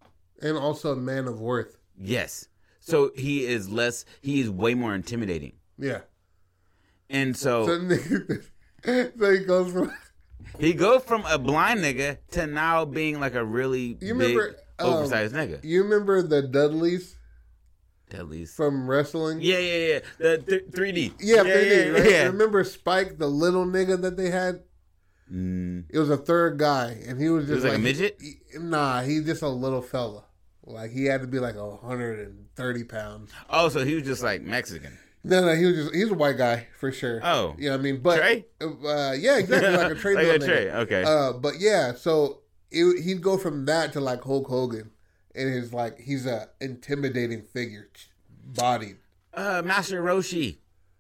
and 0.43 0.57
also 0.57 0.93
a 0.93 0.97
man 0.97 1.29
of 1.29 1.41
worth. 1.41 1.77
Yes. 1.97 2.49
So 2.81 3.13
he 3.15 3.45
is 3.47 3.69
less. 3.71 4.05
He 4.21 4.41
is 4.41 4.51
way 4.51 4.75
more 4.75 4.95
intimidating. 4.95 5.53
Yeah. 5.79 6.01
And 7.09 7.37
so, 7.37 7.67
So, 7.67 7.89
so 8.85 9.31
he 9.33 9.39
goes 9.45 9.73
from 9.73 9.93
he 10.59 10.73
goes 10.73 11.03
from 11.05 11.25
a 11.27 11.39
blind 11.39 11.81
nigga 11.81 12.19
to 12.33 12.47
now 12.47 12.85
being 12.85 13.21
like 13.21 13.35
a 13.35 13.45
really 13.45 13.97
You 14.01 14.15
big, 14.15 14.37
remember, 14.37 14.57
um, 14.79 14.87
oversized 14.95 15.35
nigga. 15.35 15.63
you 15.63 15.83
remember 15.85 16.23
the 16.23 16.43
Dudleys 16.43 17.17
Dudleys 18.09 18.53
from 18.55 18.89
wrestling? 18.91 19.39
Yeah, 19.41 19.59
yeah, 19.59 19.87
yeah. 19.87 19.99
The 20.19 20.39
th- 20.39 20.71
3D. 20.73 21.13
Yeah, 21.21 21.43
yeah, 21.43 21.43
3D, 21.43 21.71
yeah, 21.71 21.91
right? 22.01 22.11
yeah. 22.11 22.23
Remember 22.25 22.65
Spike, 22.65 23.19
the 23.19 23.29
little 23.29 23.65
nigga 23.67 24.01
that 24.03 24.17
they 24.17 24.31
had? 24.31 24.63
Mm, 25.33 25.85
It 25.91 25.99
was 25.99 26.11
a 26.11 26.17
third 26.17 26.59
guy, 26.59 26.97
and 27.07 27.21
he 27.21 27.29
was 27.29 27.45
just 27.47 27.57
was 27.57 27.65
like 27.65 27.75
a 27.75 27.79
midget? 27.79 28.19
he- 28.21 28.41
nah, 28.59 29.03
he's 29.03 29.25
just 29.25 29.43
a 29.43 29.49
little 29.49 29.83
fella. 29.83 30.25
Like 30.65 30.91
he 30.91 31.05
had 31.05 31.21
to 31.23 31.27
be 31.27 31.39
like 31.39 31.55
a 31.57 31.77
hundred 31.77 32.21
and 32.27 32.47
thirty 32.57 32.85
pounds. 32.85 33.31
oh, 33.49 33.69
so 33.69 33.85
he 33.85 33.95
was 33.95 34.05
just 34.05 34.23
like 34.23 34.43
Mexican. 34.43 34.99
No, 35.23 35.45
no, 35.45 35.55
he 35.55 35.67
was 35.67 35.77
just 35.77 35.95
he's 35.95 36.11
a 36.11 36.15
white 36.15 36.39
guy 36.39 36.67
for 36.79 36.91
sure. 36.93 37.21
Oh. 37.23 37.55
yeah, 37.59 37.75
I 37.75 37.77
mean, 37.77 38.01
but 38.01 38.17
Trey? 38.19 38.47
uh, 38.61 39.13
yeah, 39.19 39.39
exactly 39.39 39.77
like 39.77 39.93
a 39.93 39.95
Trey. 40.01 40.15
like 40.15 40.27
a. 40.43 40.45
Trey. 40.45 40.71
Okay. 40.71 41.03
Uh, 41.05 41.33
but 41.35 41.55
yeah, 41.61 41.93
so 41.95 42.41
it, 42.71 43.03
he'd 43.03 43.21
go 43.23 43.37
from 43.37 43.67
that 43.67 43.93
to 43.95 44.01
like 44.01 44.23
Hulk 44.23 44.47
Hogan, 44.49 44.91
and 45.35 45.55
it's 45.55 45.73
like 45.73 45.99
he's 46.01 46.27
a 46.27 46.49
intimidating 46.61 47.43
figure, 47.43 47.89
bodied. 48.45 48.97
Uh, 49.35 49.63
Master 49.65 50.03
Roshi. 50.03 50.57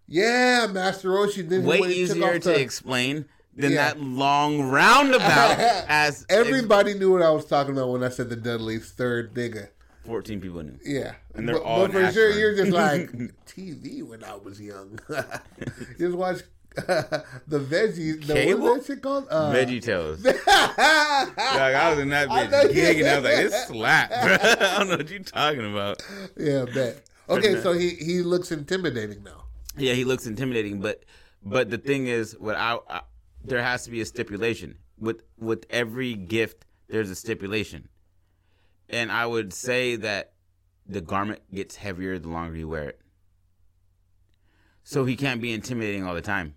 Yeah, 0.06 0.66
Master 0.70 1.08
Roshi. 1.10 1.48
Then 1.48 1.64
Way 1.64 1.80
when 1.80 1.90
he 1.90 2.06
took 2.06 2.16
easier 2.16 2.38
to 2.38 2.48
the- 2.50 2.60
explain 2.60 3.26
than 3.60 3.72
Yeah. 3.72 3.92
that 3.94 4.00
long 4.00 4.62
roundabout 4.62 5.58
as 5.88 6.26
Everybody 6.28 6.94
knew 6.94 7.12
what 7.12 7.22
I 7.22 7.30
was 7.30 7.44
talking 7.46 7.72
about 7.72 7.90
when 7.90 8.02
I 8.02 8.08
said 8.08 8.28
the 8.30 8.36
Dudley's 8.36 8.90
third 8.90 9.34
nigga. 9.34 9.68
14 10.06 10.40
people 10.40 10.62
knew. 10.62 10.78
Yeah, 10.84 11.14
And 11.34 11.46
they're 11.48 11.56
but, 11.56 11.64
all 11.64 11.86
but 11.86 11.94
in 11.94 12.06
for 12.06 12.12
sure 12.12 12.30
you're 12.30 12.56
just 12.56 12.72
like 12.72 13.10
TV 13.46 14.02
when 14.02 14.24
I 14.24 14.34
was 14.34 14.60
young. 14.60 14.98
just 15.98 16.16
watch 16.16 16.38
the 16.74 17.24
veggies. 17.48 18.26
The, 18.26 18.32
Cable? 18.34 18.60
What 18.62 18.78
is 18.80 18.86
that 18.86 18.94
shit 18.94 19.02
called? 19.02 19.26
Uh, 19.30 19.52
Veggie 19.52 19.82
Tales. 19.82 20.24
Like, 20.24 20.36
I 20.46 21.90
was 21.90 21.98
in 21.98 22.08
that 22.10 22.30
I 22.30 22.46
bitch 22.46 22.50
know 22.50 22.62
you- 22.62 22.82
gigging. 22.82 23.08
I 23.08 23.14
was 23.16 23.24
like, 23.24 23.44
it's 23.44 23.66
slap. 23.66 24.12
I 24.12 24.78
don't 24.78 24.88
know 24.88 24.96
what 24.96 25.10
you're 25.10 25.18
talking 25.20 25.70
about. 25.70 26.02
yeah, 26.36 26.64
bet. 26.72 27.02
Okay, 27.28 27.60
so 27.60 27.72
he 27.72 27.90
he 27.90 28.22
looks 28.22 28.50
intimidating 28.50 29.22
now. 29.22 29.44
Yeah, 29.76 29.92
he 29.94 30.04
looks 30.04 30.26
intimidating, 30.26 30.80
but 30.80 31.04
but 31.44 31.70
the 31.70 31.78
thing 31.78 32.06
is, 32.06 32.36
what 32.38 32.56
I, 32.56 32.78
I 32.88 33.00
there 33.44 33.62
has 33.62 33.84
to 33.84 33.90
be 33.90 34.00
a 34.00 34.06
stipulation 34.06 34.78
with 34.98 35.22
with 35.38 35.64
every 35.70 36.14
gift. 36.14 36.66
There's 36.88 37.10
a 37.10 37.14
stipulation, 37.14 37.88
and 38.88 39.10
I 39.12 39.26
would 39.26 39.52
say 39.52 39.96
that 39.96 40.32
the 40.86 41.00
garment 41.00 41.40
gets 41.54 41.76
heavier 41.76 42.18
the 42.18 42.28
longer 42.28 42.56
you 42.56 42.68
wear 42.68 42.88
it. 42.88 43.00
So 44.82 45.04
he 45.04 45.14
can't 45.14 45.40
be 45.40 45.52
intimidating 45.52 46.04
all 46.04 46.14
the 46.14 46.20
time. 46.20 46.54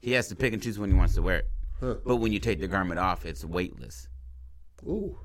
He 0.00 0.12
has 0.12 0.28
to 0.28 0.36
pick 0.36 0.52
and 0.52 0.62
choose 0.62 0.78
when 0.78 0.90
he 0.90 0.96
wants 0.96 1.14
to 1.14 1.22
wear 1.22 1.38
it. 1.38 1.50
Huh. 1.80 1.94
But 2.04 2.16
when 2.16 2.32
you 2.32 2.38
take 2.38 2.60
the 2.60 2.68
garment 2.68 3.00
off, 3.00 3.24
it's 3.24 3.44
weightless. 3.44 4.08
Ooh, 4.86 5.18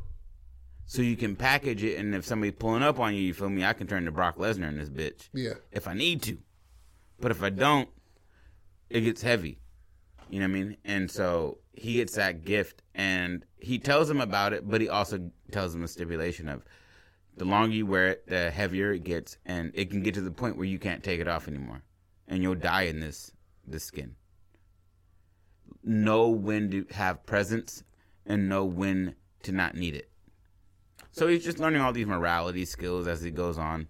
So 0.86 1.02
you 1.02 1.18
can 1.18 1.36
package 1.36 1.84
it, 1.84 1.98
and 2.00 2.16
if 2.16 2.26
somebody's 2.26 2.56
pulling 2.58 2.84
up 2.84 3.00
on 3.00 3.14
you, 3.14 3.22
you 3.22 3.34
feel 3.34 3.50
me? 3.50 3.66
I 3.66 3.74
can 3.74 3.86
turn 3.88 4.06
to 4.06 4.12
Brock 4.12 4.38
Lesnar 4.38 4.70
in 4.70 4.78
this 4.78 4.90
bitch 4.90 5.30
yeah, 5.34 5.54
if 5.72 5.88
I 5.88 5.94
need 5.94 6.22
to. 6.24 6.38
But 7.20 7.32
if 7.32 7.44
I 7.44 7.50
don't, 7.50 7.90
it 8.90 9.02
gets 9.02 9.22
heavy. 9.22 9.60
You 10.32 10.40
know 10.40 10.46
what 10.46 10.58
I 10.58 10.64
mean? 10.64 10.78
And 10.86 11.12
so 11.12 11.58
he 11.74 11.96
gets 11.96 12.16
that 12.16 12.46
gift 12.46 12.84
and 12.96 13.46
he 13.60 13.78
tells 13.78 14.10
him 14.10 14.22
about 14.22 14.54
it, 14.54 14.68
but 14.68 14.80
he 14.80 14.88
also 14.88 15.30
tells 15.52 15.76
him 15.76 15.84
a 15.84 15.90
stipulation 15.90 16.48
of 16.48 16.64
the 17.36 17.44
longer 17.44 17.76
you 17.76 17.86
wear 17.86 18.08
it, 18.08 18.28
the 18.28 18.50
heavier 18.50 18.94
it 18.94 19.04
gets, 19.04 19.38
and 19.46 19.72
it 19.74 19.90
can 19.90 20.02
get 20.04 20.14
to 20.14 20.22
the 20.22 20.32
point 20.32 20.56
where 20.56 20.66
you 20.66 20.80
can't 20.80 21.04
take 21.04 21.20
it 21.20 21.28
off 21.28 21.50
anymore. 21.50 21.84
And 22.30 22.42
you'll 22.42 22.56
die 22.56 22.84
in 22.84 23.02
this 23.02 23.34
this 23.68 23.84
skin. 23.84 24.16
Know 25.84 26.30
when 26.30 26.72
to 26.72 26.86
have 26.92 27.26
presence 27.26 27.84
and 28.26 28.48
know 28.48 28.64
when 28.64 29.16
to 29.44 29.52
not 29.52 29.76
need 29.76 29.96
it. 29.96 30.10
So 31.12 31.28
he's 31.28 31.44
just 31.44 31.60
learning 31.60 31.82
all 31.82 31.92
these 31.92 32.08
morality 32.08 32.64
skills 32.64 33.06
as 33.06 33.22
he 33.22 33.32
goes 33.32 33.58
on. 33.58 33.90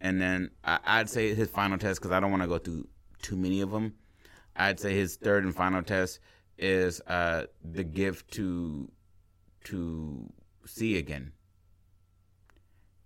And 0.00 0.20
then 0.20 0.50
I, 0.62 0.78
I'd 0.84 1.10
say 1.10 1.34
his 1.34 1.50
final 1.50 1.78
test, 1.78 2.00
because 2.00 2.12
I 2.12 2.20
don't 2.20 2.30
want 2.30 2.44
to 2.44 2.48
go 2.48 2.58
through 2.58 2.86
too 3.20 3.36
many 3.36 3.60
of 3.62 3.72
them. 3.72 3.94
I'd 4.56 4.80
say 4.80 4.94
his 4.94 5.16
third 5.16 5.44
and 5.44 5.54
final 5.54 5.82
test 5.82 6.20
is 6.58 7.00
uh, 7.06 7.46
the 7.64 7.84
gift 7.84 8.32
to 8.32 8.90
to 9.64 10.32
see 10.66 10.98
again, 10.98 11.32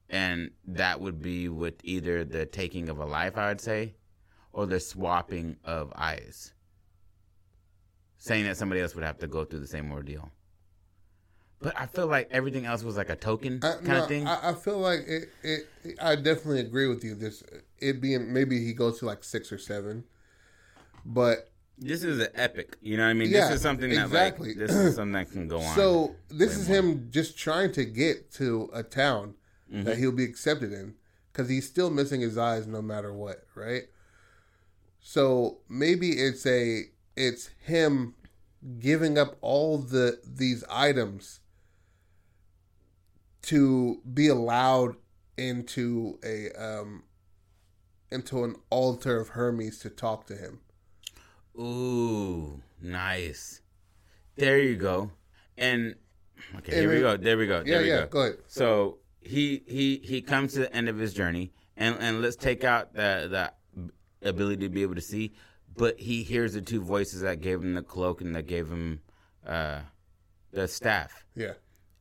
and 0.09 0.51
that 0.67 1.01
would 1.01 1.21
be 1.21 1.49
with 1.49 1.75
either 1.85 2.25
the 2.25 2.47
taking 2.47 2.89
of 2.89 2.99
a 2.99 3.05
life, 3.05 3.37
I 3.37 3.49
would 3.49 3.61
say, 3.61 3.95
or 4.53 4.67
the 4.67 4.81
swapping 4.81 5.57
of 5.65 5.93
eyes. 5.95 6.53
Saying 8.19 8.45
that 8.45 8.57
somebody 8.57 8.81
else 8.81 8.95
would 8.95 9.05
have 9.05 9.19
to 9.19 9.27
go 9.29 9.45
through 9.45 9.61
the 9.61 9.67
same 9.67 9.93
ordeal. 9.93 10.31
But 11.61 11.79
I 11.79 11.87
feel 11.87 12.07
like 12.07 12.29
everything 12.31 12.67
else 12.67 12.83
was 12.83 12.97
like 12.97 13.09
a 13.09 13.17
token 13.17 13.61
I, 13.63 13.73
kind 13.73 13.87
no, 13.87 14.03
of 14.03 14.09
thing. 14.09 14.27
I, 14.27 14.51
I 14.51 14.55
feel 14.55 14.79
like 14.79 15.01
it, 15.07 15.29
it. 15.43 15.67
I 16.01 16.17
definitely 16.17 16.61
agree 16.61 16.87
with 16.87 17.03
you. 17.03 17.15
This 17.15 17.43
it 17.79 18.01
being 18.01 18.33
maybe 18.33 18.65
he 18.65 18.73
goes 18.73 18.99
to 18.99 19.07
like 19.07 19.25
six 19.25 19.51
or 19.51 19.59
seven, 19.59 20.05
but 21.09 21.51
This 21.79 22.03
is 22.03 22.19
an 22.21 22.29
epic. 22.35 22.77
You 22.81 22.97
know 22.97 23.05
what 23.05 23.11
I 23.11 23.15
mean? 23.15 23.31
Yeah, 23.31 23.47
this 23.49 23.57
is 23.57 23.63
something 23.63 23.91
that 23.91 24.07
exactly. 24.07 24.49
like 24.49 24.59
this 24.59 24.75
is 24.75 24.97
something 24.97 25.13
that 25.13 25.31
can 25.31 25.47
go 25.49 25.61
on. 25.61 25.75
So 25.77 26.17
this 26.29 26.57
is 26.57 26.69
more. 26.69 26.79
him 26.79 27.09
just 27.11 27.39
trying 27.39 27.73
to 27.73 27.85
get 27.85 28.31
to 28.35 28.69
a 28.73 28.83
town 28.83 29.35
Mm-hmm. 29.69 29.83
that 29.83 29.99
he'll 29.99 30.13
be 30.13 30.23
accepted 30.23 30.73
in 30.73 30.95
because 31.33 31.49
he's 31.49 31.67
still 31.67 31.91
missing 31.91 32.21
his 32.21 32.39
eyes 32.39 32.69
no 32.69 32.81
matter 32.81 33.13
what, 33.13 33.39
right? 33.57 33.83
So 35.01 35.59
maybe 35.69 36.11
it's 36.13 36.47
a 36.47 36.85
it's 37.17 37.51
him 37.65 38.15
giving 38.79 39.19
up 39.19 39.37
all 39.41 39.79
the 39.79 40.21
these 40.25 40.63
items 40.71 41.41
to 43.43 44.01
be 44.15 44.29
allowed 44.29 44.95
into 45.37 46.19
a 46.25 46.51
um 46.53 47.03
into 48.13 48.45
an 48.45 48.55
altar 48.71 49.21
of 49.21 49.31
Hermes 49.31 49.81
to 49.81 49.91
talk 49.91 50.27
to 50.29 50.37
him. 50.37 50.61
Ooh, 51.59 52.61
nice. 52.81 53.61
There 54.37 54.59
you 54.59 54.77
go. 54.77 55.11
And 55.57 55.95
okay, 56.59 56.77
here 56.81 56.93
we 56.93 57.01
go. 57.01 57.17
There 57.17 57.39
we 57.39 57.47
go. 57.47 57.59
Yeah, 57.65 57.75
There 57.75 57.81
we 57.83 57.89
yeah, 57.89 58.01
go. 58.03 58.07
go 58.09 58.21
ahead. 58.21 58.37
So 58.47 58.99
he 59.21 59.63
he 59.67 60.01
he 60.05 60.21
comes 60.23 60.53
to 60.55 60.61
the 60.61 60.75
end 60.75 60.89
of 60.89 60.99
his 60.99 61.15
journey, 61.15 61.53
and 61.77 61.97
and 61.99 62.21
let's 62.23 62.37
take 62.37 62.65
out 62.65 62.93
the 62.95 63.51
the 64.23 64.29
ability 64.29 64.65
to 64.65 64.69
be 64.69 64.83
able 64.83 64.95
to 64.97 65.01
see, 65.01 65.33
but 65.77 65.99
he 65.99 66.23
hears 66.23 66.53
the 66.55 66.61
two 66.61 66.81
voices 66.83 67.23
that 67.23 67.41
gave 67.41 67.63
him 67.63 67.75
the 67.75 67.83
cloak 67.83 68.21
and 68.21 68.35
that 68.35 68.47
gave 68.47 68.69
him 68.69 69.01
uh 69.47 69.81
the 70.53 70.69
staff. 70.69 71.25
Yeah. 71.35 71.53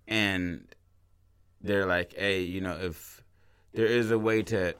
and 0.07 0.67
they're 1.61 1.85
like, 1.85 2.13
"Hey, 2.13 2.41
you 2.41 2.61
know, 2.61 2.77
if 2.79 3.23
there 3.73 3.85
is 3.87 4.11
a 4.11 4.19
way 4.19 4.43
to 4.43 4.75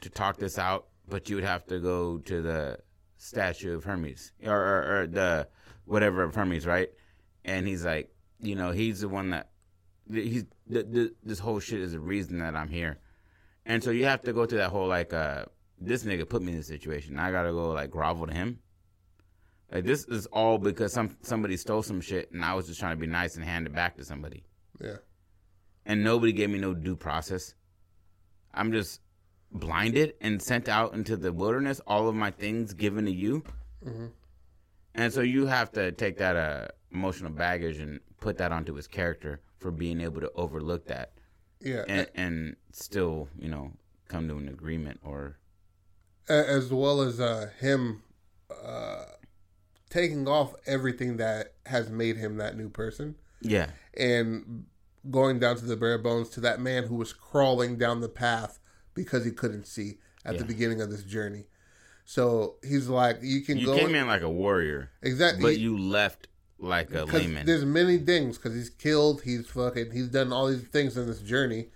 to 0.00 0.08
talk 0.10 0.36
this 0.38 0.58
out, 0.58 0.86
but 1.08 1.28
you 1.28 1.34
would 1.36 1.44
have 1.44 1.66
to 1.66 1.78
go 1.80 2.18
to 2.18 2.40
the 2.42 2.78
statue 3.20 3.74
of 3.76 3.84
Hermes 3.84 4.32
or, 4.44 4.56
or, 4.56 5.02
or 5.02 5.06
the 5.06 5.48
whatever 5.84 6.22
of 6.22 6.34
Hermes, 6.34 6.66
right?" 6.66 6.88
And 7.44 7.66
he's 7.68 7.84
like, 7.84 8.12
"You 8.40 8.54
know, 8.56 8.72
he's 8.72 9.00
the 9.00 9.08
one 9.08 9.30
that 9.30 9.50
he's 10.10 10.44
th- 10.70 10.90
th- 10.92 11.12
this 11.22 11.38
whole 11.38 11.60
shit 11.60 11.80
is 11.80 11.92
the 11.92 12.00
reason 12.00 12.38
that 12.38 12.56
I'm 12.56 12.68
here." 12.68 12.98
And 13.66 13.82
so 13.84 13.90
you 13.90 14.04
have 14.06 14.22
to 14.22 14.32
go 14.32 14.46
through 14.46 14.58
that 14.58 14.70
whole 14.70 14.88
like, 14.88 15.12
uh, 15.12 15.44
this 15.78 16.04
nigga 16.04 16.28
put 16.28 16.42
me 16.42 16.52
in 16.52 16.58
this 16.58 16.66
situation. 16.66 17.18
I 17.18 17.30
gotta 17.30 17.52
go 17.52 17.70
like 17.72 17.90
grovel 17.90 18.26
to 18.26 18.34
him. 18.34 18.58
Like 19.70 19.84
this 19.84 20.04
is 20.06 20.26
all 20.26 20.58
because 20.58 20.92
some 20.92 21.16
somebody 21.22 21.56
stole 21.56 21.82
some 21.82 22.00
shit, 22.00 22.32
and 22.32 22.44
I 22.44 22.54
was 22.54 22.66
just 22.66 22.80
trying 22.80 22.96
to 22.96 23.00
be 23.00 23.06
nice 23.06 23.36
and 23.36 23.44
hand 23.44 23.66
it 23.66 23.74
back 23.74 23.96
to 23.96 24.04
somebody 24.04 24.44
Yeah. 24.80 24.96
and 25.86 26.02
nobody 26.02 26.32
gave 26.32 26.50
me 26.50 26.58
no 26.58 26.74
due 26.74 26.96
process. 26.96 27.54
I'm 28.52 28.72
just 28.72 29.00
blinded 29.52 30.14
and 30.20 30.40
sent 30.40 30.68
out 30.68 30.94
into 30.94 31.16
the 31.16 31.32
wilderness. 31.32 31.80
All 31.86 32.08
of 32.08 32.14
my 32.14 32.30
things 32.30 32.72
given 32.74 33.04
to 33.06 33.10
you, 33.12 33.42
Mhm. 33.84 34.12
and 34.94 35.12
so 35.12 35.20
you 35.20 35.46
have 35.46 35.72
to 35.72 35.92
take 35.92 36.18
that 36.18 36.36
uh, 36.36 36.68
emotional 36.92 37.30
baggage 37.30 37.78
and 37.78 38.00
put 38.20 38.36
that 38.38 38.52
onto 38.52 38.74
his 38.74 38.86
character 38.86 39.40
for 39.58 39.70
being 39.70 40.00
able 40.00 40.20
to 40.20 40.30
overlook 40.32 40.86
that 40.86 41.12
Yeah. 41.60 41.84
and, 41.88 42.06
and 42.14 42.56
still, 42.72 43.28
you 43.38 43.48
know, 43.48 43.72
come 44.08 44.28
to 44.28 44.36
an 44.36 44.48
agreement 44.48 45.00
or 45.04 45.36
as 46.28 46.72
well 46.72 47.00
as 47.00 47.18
uh, 47.20 47.50
him 47.58 48.02
uh, 48.64 49.04
taking 49.88 50.28
off 50.28 50.54
everything 50.66 51.16
that 51.16 51.54
has 51.66 51.90
made 51.90 52.16
him 52.16 52.36
that 52.36 52.56
new 52.56 52.68
person 52.68 53.16
yeah, 53.40 53.70
and 53.96 54.66
going 55.10 55.38
down 55.38 55.56
to 55.56 55.64
the 55.64 55.76
bare 55.76 55.96
bones 55.98 56.28
to 56.28 56.40
that 56.40 56.60
man 56.60 56.84
who 56.84 56.94
was 56.94 57.12
crawling 57.12 57.76
down 57.78 58.00
the 58.00 58.08
path 58.08 58.58
because 58.94 59.24
he 59.24 59.30
couldn't 59.30 59.66
see 59.66 59.98
at 60.24 60.38
the 60.38 60.44
beginning 60.44 60.80
of 60.80 60.90
this 60.90 61.02
journey. 61.02 61.46
So 62.04 62.56
he's 62.62 62.88
like, 62.88 63.18
you 63.22 63.42
can 63.42 63.58
you 63.58 63.66
go 63.66 63.76
came 63.76 63.94
in 63.94 64.06
like 64.06 64.22
a 64.22 64.30
warrior, 64.30 64.90
exactly, 65.00 65.42
but 65.42 65.58
you 65.58 65.78
left 65.78 66.28
like 66.58 66.92
a 66.92 67.04
layman. 67.04 67.46
There's 67.46 67.64
many 67.64 67.98
things 67.98 68.36
because 68.36 68.54
he's 68.54 68.70
killed, 68.70 69.22
he's 69.22 69.46
fucking, 69.46 69.92
he's 69.92 70.08
done 70.08 70.32
all 70.32 70.48
these 70.48 70.64
things 70.64 70.96
in 70.96 71.06
this 71.06 71.20
journey 71.20 71.68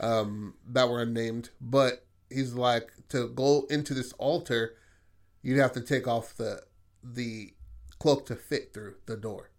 um, 0.00 0.54
that 0.68 0.88
were 0.88 1.02
unnamed. 1.02 1.50
But 1.60 2.04
he's 2.28 2.54
like 2.54 2.90
to 3.08 3.28
go 3.28 3.66
into 3.70 3.94
this 3.94 4.12
altar, 4.14 4.76
you'd 5.42 5.58
have 5.58 5.72
to 5.72 5.80
take 5.80 6.06
off 6.06 6.36
the 6.36 6.62
the 7.02 7.54
cloak 7.98 8.26
to 8.26 8.36
fit 8.36 8.72
through 8.74 8.96
the 9.06 9.16
door. 9.16 9.50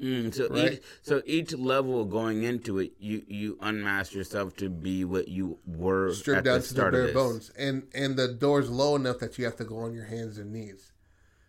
Mm, 0.00 0.32
so 0.32 0.48
Right. 0.48 0.74
each 0.74 0.82
so 1.02 1.22
each 1.26 1.54
level 1.54 2.04
going 2.04 2.44
into 2.44 2.78
it, 2.78 2.92
you 2.98 3.24
you 3.26 3.58
unmask 3.60 4.14
yourself 4.14 4.54
to 4.56 4.68
be 4.68 5.04
what 5.04 5.28
you 5.28 5.58
were 5.66 6.12
stripped 6.12 6.38
at 6.38 6.44
down 6.44 6.60
the 6.60 6.66
to 6.66 6.74
the 6.74 6.90
bare 6.90 7.12
bones, 7.12 7.50
and 7.58 7.88
and 7.94 8.16
the 8.16 8.28
door's 8.28 8.70
low 8.70 8.94
enough 8.94 9.18
that 9.18 9.38
you 9.38 9.44
have 9.44 9.56
to 9.56 9.64
go 9.64 9.78
on 9.78 9.92
your 9.92 10.04
hands 10.04 10.38
and 10.38 10.52
knees. 10.52 10.92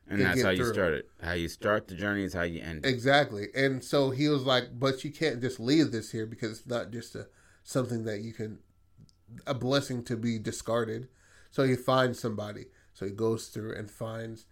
and 0.07 0.21
that's 0.21 0.41
how 0.41 0.49
you 0.49 0.63
through. 0.63 0.73
start 0.73 0.93
it. 0.93 1.09
How 1.21 1.33
you 1.33 1.47
start 1.47 1.87
the 1.87 1.93
journey 1.95 2.23
is 2.23 2.33
how 2.33 2.41
you 2.41 2.61
end. 2.61 2.85
it. 2.85 2.89
Exactly, 2.89 3.49
and 3.53 3.83
so 3.83 4.09
he 4.09 4.27
was 4.27 4.43
like, 4.43 4.79
"But 4.79 5.03
you 5.03 5.11
can't 5.11 5.39
just 5.41 5.59
leave 5.59 5.91
this 5.91 6.11
here 6.11 6.25
because 6.25 6.59
it's 6.59 6.67
not 6.67 6.89
just 6.91 7.13
a 7.15 7.27
something 7.63 8.03
that 8.05 8.21
you 8.21 8.33
can 8.33 8.59
a 9.45 9.53
blessing 9.53 10.03
to 10.05 10.17
be 10.17 10.39
discarded." 10.39 11.07
So 11.51 11.63
he 11.63 11.75
finds 11.75 12.19
somebody. 12.19 12.65
So 12.93 13.05
he 13.05 13.11
goes 13.11 13.47
through 13.47 13.75
and 13.75 13.89
finds 13.91 14.45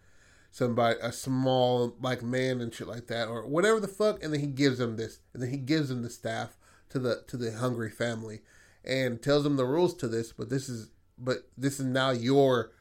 somebody, 0.58 0.98
a 1.02 1.12
small 1.12 1.96
like 2.02 2.24
man 2.24 2.62
and 2.62 2.74
shit 2.74 2.88
like 2.88 3.08
that, 3.08 3.28
or 3.28 3.46
whatever 3.46 3.80
the 3.80 3.88
fuck, 3.88 4.24
and 4.24 4.34
then 4.34 4.40
he 4.40 4.48
gives 4.48 4.80
them 4.80 4.98
this, 4.98 5.20
and 5.34 5.42
then 5.42 5.52
he 5.52 5.58
gives 5.58 5.90
them 5.90 6.02
the 6.02 6.10
staff 6.10 6.58
to 6.90 7.00
the 7.00 7.24
to 7.28 7.38
the 7.38 7.52
hungry 7.52 7.92
family, 7.92 8.42
and 8.84 9.22
tells 9.22 9.44
them 9.44 9.56
the 9.56 9.66
rules 9.66 9.94
to 9.96 10.08
this. 10.08 10.34
But 10.34 10.50
this 10.50 10.68
is 10.68 10.90
but 11.18 11.50
this 11.56 11.80
is 11.80 11.86
now 11.86 12.10
your 12.10 12.72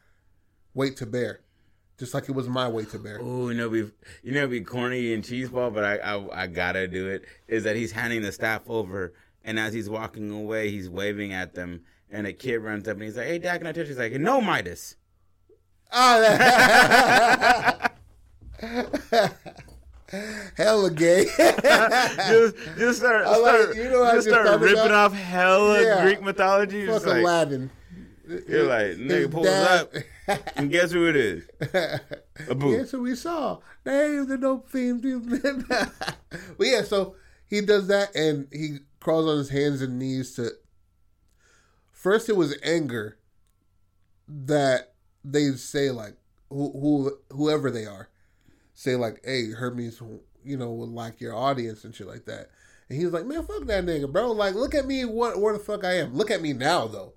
weight 0.72 0.96
to 0.96 1.06
bear, 1.06 1.40
just 1.98 2.14
like 2.14 2.30
it 2.30 2.34
was 2.34 2.48
my 2.48 2.66
weight 2.66 2.90
to 2.90 2.98
bear. 2.98 3.18
Oh, 3.20 3.50
you 3.50 3.54
know, 3.54 3.68
be 3.68 3.90
you 4.22 4.32
know, 4.32 4.46
be 4.46 4.62
corny 4.62 5.12
and 5.12 5.22
cheeseball, 5.22 5.74
but 5.74 5.84
I, 5.84 5.96
I 5.96 6.44
I 6.44 6.46
gotta 6.46 6.88
do 6.88 7.08
it. 7.08 7.26
Is 7.46 7.64
that 7.64 7.76
he's 7.76 7.92
handing 7.92 8.22
the 8.22 8.32
staff 8.32 8.62
over, 8.68 9.12
and 9.44 9.58
as 9.58 9.74
he's 9.74 9.90
walking 9.90 10.30
away, 10.30 10.70
he's 10.70 10.88
waving 10.88 11.34
at 11.34 11.54
them, 11.54 11.82
and 12.10 12.26
a 12.26 12.32
kid 12.32 12.58
runs 12.58 12.88
up 12.88 12.94
and 12.94 13.02
he's 13.02 13.18
like, 13.18 13.26
"Hey, 13.26 13.38
Dad, 13.38 13.58
can 13.58 13.66
I 13.66 13.72
touch?" 13.72 13.82
you?" 13.82 13.88
He's 13.88 13.98
like, 13.98 14.12
"No, 14.14 14.40
Midas." 14.40 14.96
Oh, 15.92 15.92
ah. 15.92 17.88
that- 18.60 19.32
hella 20.56 20.90
gay. 20.90 21.24
just 21.36 22.56
just 22.78 22.98
start, 23.00 23.26
I 23.26 23.36
like- 23.38 23.60
start 23.62 23.76
you 23.76 23.84
know 23.90 24.04
just 24.04 24.14
just 24.14 24.28
start 24.28 24.60
ripping 24.60 24.78
about? 24.78 24.90
off 24.90 25.12
hella 25.12 25.82
Yeah. 25.82 26.02
Greek 26.02 26.22
mythology. 26.22 26.86
Fuck 26.86 26.94
just 26.96 27.06
like, 27.06 27.22
Aladdin. 27.22 27.70
you're 28.48 28.64
like, 28.66 28.96
nigga 28.98 29.30
pulls 29.30 29.46
up, 29.46 29.92
and 30.56 30.70
guess 30.70 30.90
who 30.90 31.06
it 31.08 31.16
is? 31.16 31.48
A 32.48 32.54
boo. 32.54 32.76
Guess 32.76 32.92
what 32.92 33.02
we 33.02 33.14
saw? 33.14 33.58
They 33.84 34.18
the 34.26 34.38
dope 34.40 34.68
fiends. 34.68 35.02
but 35.38 36.66
yeah, 36.66 36.82
so 36.82 37.14
he 37.46 37.60
does 37.60 37.86
that 37.88 38.14
and 38.16 38.48
he 38.52 38.78
crawls 39.00 39.26
on 39.26 39.38
his 39.38 39.50
hands 39.50 39.82
and 39.82 39.98
knees 39.98 40.34
to. 40.36 40.50
First, 41.92 42.28
it 42.28 42.36
was 42.36 42.56
anger 42.62 43.18
that 44.28 44.92
they 45.28 45.50
say 45.52 45.90
like 45.90 46.14
who, 46.48 46.70
who 46.72 47.18
whoever 47.36 47.70
they 47.70 47.86
are, 47.86 48.08
say 48.74 48.94
like, 48.96 49.20
"Hey, 49.24 49.50
Hermes, 49.50 50.00
you 50.44 50.56
know, 50.56 50.70
would 50.72 50.90
like 50.90 51.20
your 51.20 51.34
audience 51.34 51.84
and 51.84 51.94
shit 51.94 52.06
like 52.06 52.24
that." 52.26 52.50
And 52.88 52.98
he's 53.00 53.10
like, 53.10 53.26
"Man, 53.26 53.44
fuck 53.44 53.64
that 53.66 53.84
nigga, 53.84 54.10
bro. 54.10 54.30
Like, 54.32 54.54
look 54.54 54.74
at 54.74 54.86
me, 54.86 55.04
what 55.04 55.40
where 55.40 55.52
the 55.52 55.58
fuck 55.58 55.84
I 55.84 55.94
am. 55.98 56.14
Look 56.14 56.30
at 56.30 56.40
me 56.42 56.52
now, 56.52 56.86
though." 56.86 57.12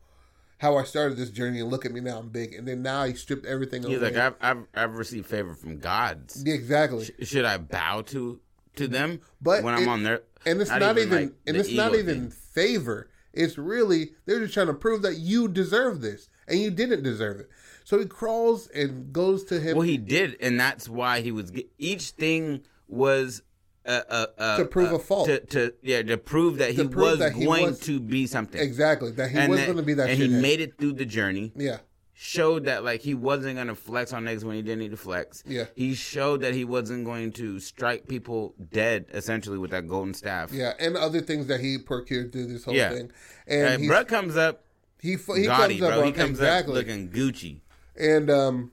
How 0.57 0.75
I 0.75 0.83
started 0.83 1.17
this 1.17 1.29
journey, 1.29 1.61
and 1.61 1.69
look 1.69 1.85
at 1.85 1.93
me 1.93 2.01
now, 2.01 2.17
I'm 2.19 2.27
big. 2.27 2.53
And 2.53 2.67
then 2.67 2.81
now 2.81 3.05
he 3.05 3.13
stripped 3.13 3.45
everything 3.45 3.81
He's 3.83 3.97
away. 3.97 4.11
like, 4.11 4.17
I've, 4.17 4.35
I've 4.41 4.63
I've 4.73 4.97
received 4.97 5.25
favor 5.27 5.53
from 5.53 5.79
gods. 5.79 6.43
Yeah, 6.45 6.53
exactly. 6.53 7.05
Sh- 7.05 7.29
Should 7.29 7.45
I 7.45 7.57
bow 7.59 8.01
to 8.07 8.41
to 8.75 8.87
them 8.89 9.21
But 9.41 9.63
when 9.63 9.73
I'm 9.73 9.87
on 9.87 10.03
their? 10.03 10.23
and 10.45 10.59
it's 10.59 10.69
not, 10.69 10.97
even, 10.97 11.09
like, 11.27 11.33
and 11.47 11.55
it's 11.55 11.71
not 11.71 11.95
even 11.95 12.23
thing. 12.23 12.31
favor. 12.31 13.09
It's 13.33 13.57
really 13.57 14.11
they're 14.25 14.39
just 14.41 14.53
trying 14.53 14.67
to 14.67 14.73
prove 14.73 15.01
that 15.03 15.15
you 15.15 15.47
deserve 15.47 16.01
this, 16.01 16.27
and 16.45 16.59
you 16.59 16.71
didn't 16.71 17.03
deserve 17.03 17.39
it. 17.39 17.49
So 17.89 17.97
he 17.97 18.05
crawls 18.05 18.67
and 18.67 19.11
goes 19.11 19.45
to 19.45 19.59
him 19.59 19.75
Well, 19.75 19.81
he 19.87 19.97
did, 19.97 20.37
and 20.41 20.59
that's 20.59 20.87
why 20.87 21.21
he 21.21 21.31
was. 21.31 21.51
Each 21.79 22.11
thing 22.11 22.61
was 22.87 23.41
uh, 23.83 24.01
uh, 24.07 24.25
uh, 24.37 24.57
To 24.57 24.65
prove 24.65 24.91
a 24.91 24.99
fault. 24.99 25.25
To, 25.25 25.39
to 25.39 25.73
yeah, 25.81 26.03
to 26.03 26.15
prove 26.19 26.59
that 26.59 26.69
he 26.75 26.87
prove 26.87 26.95
was 27.13 27.17
that 27.17 27.33
he 27.33 27.45
going 27.45 27.63
was- 27.65 27.79
to 27.79 27.99
be 27.99 28.27
something. 28.27 28.61
exactly 28.61 29.09
that 29.13 29.31
he 29.31 29.39
and 29.39 29.49
was 29.51 29.61
going 29.61 29.77
to 29.77 29.81
be 29.81 29.95
that. 29.95 30.07
and 30.07 30.19
he 30.21 30.27
made 30.27 30.59
it 30.61 30.77
through 30.77 30.93
the 30.93 31.05
journey. 31.05 31.51
yeah, 31.55 31.77
Showed 32.13 32.65
that 32.65 32.83
like 32.83 33.01
he 33.01 33.15
wasn't 33.15 33.55
going 33.55 33.69
to 33.69 33.75
flex 33.75 34.13
on 34.13 34.23
niggas 34.25 34.43
when 34.43 34.55
he 34.55 34.61
didn't 34.61 34.81
need 34.81 34.91
to 34.91 34.97
flex. 34.97 35.41
Yeah. 35.47 35.63
he 35.75 35.95
showed 35.95 36.41
that 36.41 36.53
he 36.53 36.65
wasn't 36.65 37.05
going 37.05 37.31
to 37.41 37.59
strike 37.59 38.07
people 38.07 38.53
dead 38.71 39.05
essentially 39.15 39.57
with 39.57 39.71
that 39.71 39.87
golden 39.87 40.13
staff. 40.13 40.51
yeah, 40.51 40.73
and 40.79 40.95
other 40.95 41.21
things 41.21 41.47
that 41.47 41.59
he 41.59 41.79
procured 41.79 42.31
through 42.33 42.45
this 42.53 42.65
whole 42.65 42.75
Yeah. 42.75 42.91
thing. 42.91 43.11
And 43.47 43.67
And 43.81 43.87
Brett 43.87 44.07
comes 44.07 44.37
up, 44.37 44.63
he 45.01 45.15
he 45.15 45.45
gaudy, 45.47 45.79
comes 45.79 45.81
up 45.81 45.93
bro. 45.95 46.03
He 46.03 46.11
comes 46.11 46.29
exactly, 46.37 46.73
up 46.81 46.85
looking 46.87 47.09
Gucci. 47.09 47.61
And 47.99 48.29
um, 48.29 48.71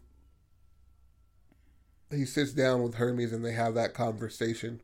he 2.10 2.24
sits 2.24 2.52
down 2.52 2.82
with 2.82 2.94
Hermes, 2.94 3.32
and 3.32 3.44
they 3.44 3.52
have 3.52 3.74
that 3.74 3.94
conversation. 3.94 4.80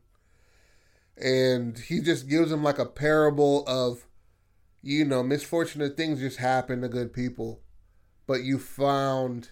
And 1.16 1.78
he 1.78 2.00
just 2.00 2.28
gives 2.28 2.50
him 2.50 2.62
like 2.62 2.78
a 2.78 2.86
parable 2.86 3.64
of, 3.66 4.06
you 4.82 5.04
know, 5.04 5.22
misfortunate 5.22 5.96
things 5.96 6.20
just 6.20 6.38
happen 6.38 6.80
to 6.80 6.88
good 6.88 7.12
people, 7.12 7.60
but 8.26 8.42
you 8.42 8.58
found, 8.58 9.50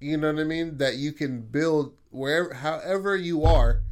you 0.00 0.16
know 0.16 0.32
what 0.32 0.40
I 0.40 0.44
mean, 0.44 0.78
that 0.78 0.96
you 0.96 1.12
can 1.12 1.40
build 1.40 1.94
wherever, 2.10 2.54
however 2.54 3.16
you 3.16 3.44
are. 3.44 3.82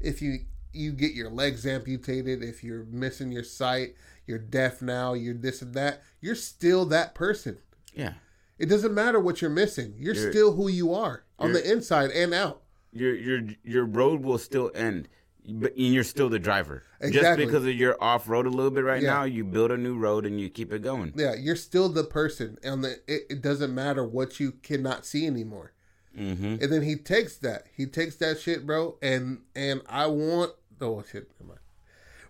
If 0.00 0.20
you 0.20 0.40
you 0.72 0.92
get 0.92 1.12
your 1.12 1.30
legs 1.30 1.66
amputated, 1.66 2.42
if 2.42 2.64
you're 2.64 2.84
missing 2.84 3.30
your 3.30 3.44
sight, 3.44 3.94
you're 4.26 4.38
deaf 4.38 4.80
now, 4.80 5.12
you're 5.12 5.34
this 5.34 5.62
and 5.62 5.74
that, 5.74 6.02
you're 6.20 6.34
still 6.34 6.86
that 6.86 7.14
person. 7.14 7.58
Yeah. 7.94 8.14
It 8.62 8.68
doesn't 8.68 8.94
matter 8.94 9.18
what 9.20 9.40
you're 9.42 9.50
missing. 9.50 9.94
You're, 9.98 10.14
You're- 10.14 10.30
still 10.30 10.52
who 10.52 10.68
you 10.68 10.94
are 10.94 11.24
on 11.38 11.52
the 11.52 11.70
inside 11.70 12.10
and 12.12 12.32
out. 12.32 12.62
your 12.92 13.14
your 13.14 13.40
your 13.64 13.84
road 13.84 14.22
will 14.22 14.38
still 14.38 14.70
end, 14.74 15.08
but 15.48 15.72
and 15.76 15.92
you're 15.92 16.04
still 16.04 16.28
the 16.28 16.38
driver. 16.38 16.84
Exactly. 17.00 17.20
Just 17.20 17.38
because 17.38 17.66
of 17.66 17.74
you're 17.74 18.00
off 18.02 18.28
road 18.28 18.46
a 18.46 18.50
little 18.50 18.70
bit 18.70 18.84
right 18.84 19.02
Yeah. 19.02 19.14
now, 19.14 19.24
you 19.24 19.42
build 19.44 19.72
a 19.72 19.76
new 19.76 19.98
road 19.98 20.24
and 20.26 20.40
you 20.40 20.48
keep 20.48 20.72
it 20.72 20.82
going. 20.82 21.12
Yeah, 21.16 21.34
you're 21.34 21.56
still 21.56 21.88
the 21.88 22.04
person, 22.04 22.58
and 22.62 22.84
the 22.84 23.00
it, 23.08 23.22
it 23.28 23.42
doesn't 23.42 23.74
matter 23.74 24.04
what 24.06 24.38
you 24.38 24.52
cannot 24.62 25.04
see 25.04 25.26
anymore. 25.26 25.72
hmm 26.14 26.56
And 26.60 26.70
then 26.72 26.82
he 26.82 26.94
takes 26.96 27.36
that, 27.38 27.66
he 27.76 27.86
takes 27.86 28.14
that 28.16 28.38
shit, 28.38 28.64
bro, 28.66 28.96
and 29.02 29.40
and 29.56 29.82
I 29.88 30.06
want 30.06 30.52
oh 30.80 31.02
shit, 31.10 31.28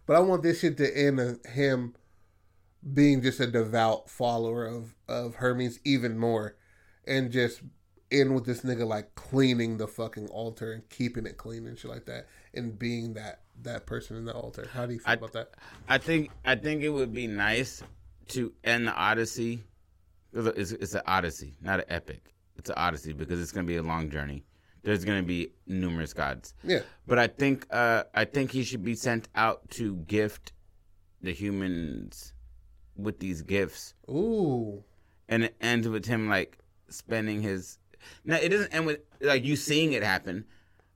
but 0.07 0.17
I 0.17 0.21
want 0.21 0.43
this 0.43 0.61
shit 0.61 0.79
to 0.79 0.97
end 0.99 1.45
him 1.47 1.95
being 2.95 3.23
just 3.23 3.41
a 3.41 3.47
devout 3.47 4.09
follower 4.11 4.65
of 4.67 4.95
of 5.09 5.37
Hermes 5.37 5.79
even 5.85 6.19
more, 6.19 6.57
and 7.07 7.31
just 7.31 7.63
in 8.11 8.35
with 8.35 8.45
this 8.45 8.61
nigga 8.63 8.87
like 8.87 9.15
cleaning 9.15 9.79
the 9.79 9.87
fucking 9.87 10.29
altar 10.29 10.73
and 10.73 10.89
keeping 10.91 11.25
it 11.27 11.37
clean 11.39 11.67
and 11.67 11.79
shit 11.79 11.91
like 11.91 12.07
that, 12.07 12.27
and 12.55 12.79
being 12.79 13.15
that 13.15 13.41
that 13.63 13.87
person 13.87 14.17
in 14.17 14.25
the 14.25 14.33
altar. 14.35 14.69
How 14.73 14.87
do 14.87 14.95
you 14.95 14.99
feel 15.01 15.11
I- 15.11 15.15
about 15.15 15.33
that? 15.33 15.51
I 15.89 15.99
think 15.99 16.31
I 16.45 16.55
think 16.57 16.83
it 16.83 16.91
would 16.91 17.13
be 17.13 17.27
nice 17.27 17.83
to 18.29 18.53
end 18.65 18.87
the 18.87 18.95
Odyssey. 18.95 19.63
It's, 20.35 20.73
it's 20.73 20.95
an 20.95 21.03
Odyssey, 21.07 21.57
not 21.61 21.81
an 21.81 21.87
epic. 21.89 22.35
It's 22.57 22.71
an 22.71 22.77
Odyssey 22.79 23.13
because 23.13 23.41
it's 23.41 23.53
going 23.53 23.67
to 23.67 23.71
be 23.71 23.77
a 23.77 23.83
long 23.83 24.09
journey. 24.11 24.45
There's 24.83 25.05
going 25.05 25.21
to 25.23 25.27
be 25.27 25.53
numerous 25.67 26.13
gods. 26.15 26.55
Yeah, 26.65 26.81
But 27.07 27.19
I 27.19 27.27
think 27.29 27.67
uh, 27.71 28.05
I 28.15 28.25
think 28.25 28.51
he 28.51 28.65
should 28.65 28.83
be 28.83 28.95
sent 28.95 29.29
out 29.35 29.69
to 29.73 29.97
gift 29.97 30.53
the 31.21 31.33
humans 31.33 32.33
with 32.97 33.19
these 33.19 33.43
gifts, 33.43 33.95
ooh, 34.09 34.83
and 35.29 35.45
it 35.45 35.57
ends 35.61 35.89
with 35.89 36.07
him 36.07 36.29
like 36.29 36.59
spending 36.89 37.43
his. 37.43 37.79
Now 38.25 38.37
it 38.37 38.49
doesn't 38.49 38.75
end 38.75 38.87
with 38.87 39.01
like 39.21 39.45
you 39.45 39.57
seeing 39.57 39.93
it 39.93 40.03
happen, 40.03 40.45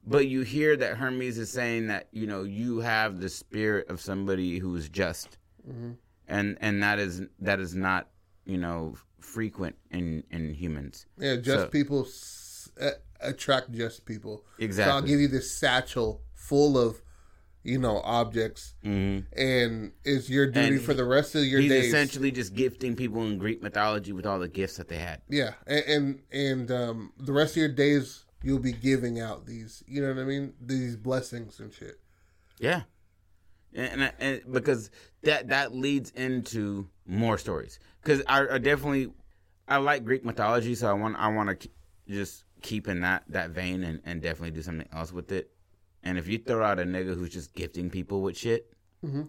but 0.07 0.27
you 0.29 0.43
hear 0.43 0.77
that 0.77 0.97
Hermes 0.97 1.39
is 1.39 1.51
saying 1.51 1.87
that 1.89 2.09
you 2.13 2.27
know 2.27 2.43
you 2.43 2.81
have 2.81 3.21
the 3.21 3.29
spirit 3.29 3.89
of 3.89 4.01
somebody 4.01 4.59
who 4.59 4.75
is 4.77 4.89
just, 4.89 5.39
mm-hmm. 5.69 5.93
and 6.29 6.59
and 6.61 6.83
that 6.83 6.99
is 6.99 7.23
that 7.41 7.61
is 7.61 7.75
not 7.75 8.09
you 8.45 8.59
know 8.59 8.97
frequent 9.21 9.77
in 9.91 10.23
in 10.31 10.53
humans. 10.55 11.07
Yeah, 11.19 11.37
just 11.37 11.65
So- 11.65 11.69
people 11.69 12.07
s- 12.07 12.71
attract 13.21 13.73
just 13.73 14.05
people. 14.05 14.45
Exactly. 14.59 14.91
So 14.91 14.97
I'll 14.97 15.03
give 15.03 15.21
you 15.21 15.29
this 15.29 15.51
satchel 15.51 16.23
full 16.35 16.79
of, 16.79 17.03
you 17.67 17.79
know, 17.79 18.01
objects, 18.05 18.75
hmm 18.83 19.19
and 19.37 19.93
it's 20.05 20.31
your 20.31 20.47
duty 20.47 20.77
And 20.77 20.83
for 20.83 20.95
the 20.95 21.05
rest 21.05 21.35
of 21.35 21.45
your 21.45 21.61
days. 21.61 21.71
He's 21.73 21.81
days. 21.83 21.95
essentially 21.95 22.31
just 22.31 22.55
gifting 22.55 22.95
people 22.97 23.23
in 23.25 23.39
Greek 23.39 23.63
mythology 23.63 24.13
with 24.13 24.25
all 24.25 24.39
the 24.39 24.49
gifts 24.49 24.77
that 24.77 24.89
they 24.89 24.99
had. 24.99 25.21
yeah, 25.29 25.55
and 25.67 25.85
and, 25.87 26.23
and 26.33 26.71
um, 26.71 27.13
the 27.19 27.33
rest 27.33 27.53
of 27.53 27.59
your 27.59 27.69
days 27.73 28.25
you'll 28.43 28.59
be 28.61 28.73
giving 28.73 29.19
out 29.21 29.47
these. 29.47 29.83
You 29.87 30.03
know 30.03 30.09
what 30.15 30.19
I 30.23 30.25
mean? 30.25 30.55
These 30.61 30.97
blessings 30.97 31.59
and 31.59 31.73
shit. 31.73 31.99
Yeah, 32.61 32.83
and, 33.75 34.03
and, 34.03 34.13
and 34.21 34.53
because 34.53 34.91
that 35.23 35.49
that 35.49 35.75
leads 35.75 36.11
into 36.13 36.89
more 37.07 37.37
stories. 37.39 37.79
Because 38.03 38.23
I, 38.29 38.47
I 38.49 38.59
definitely 38.59 39.13
I 39.67 39.79
like 39.79 40.05
Greek 40.05 40.25
mythology, 40.25 40.75
so 40.77 40.89
I 40.89 40.93
want 40.93 41.17
I 41.19 41.29
want 41.29 41.61
to 41.61 41.69
just 42.09 42.45
keep 42.63 42.87
in 42.89 43.01
that 43.01 43.25
that 43.29 43.51
vein 43.51 43.83
and, 43.83 44.01
and 44.05 44.23
definitely 44.23 44.53
do 44.53 44.63
something 44.63 44.89
else 44.93 45.13
with 45.13 45.33
it. 45.33 45.51
And 46.07 46.19
if 46.19 46.29
you 46.29 46.39
throw 46.39 46.63
out 46.65 46.79
a 46.79 46.85
nigga 46.85 47.15
who's 47.17 47.31
just 47.31 47.55
gifting 47.55 47.91
people 47.91 48.23
with 48.23 48.37
shit, 48.37 48.73
Mm-hmm. 49.05 49.23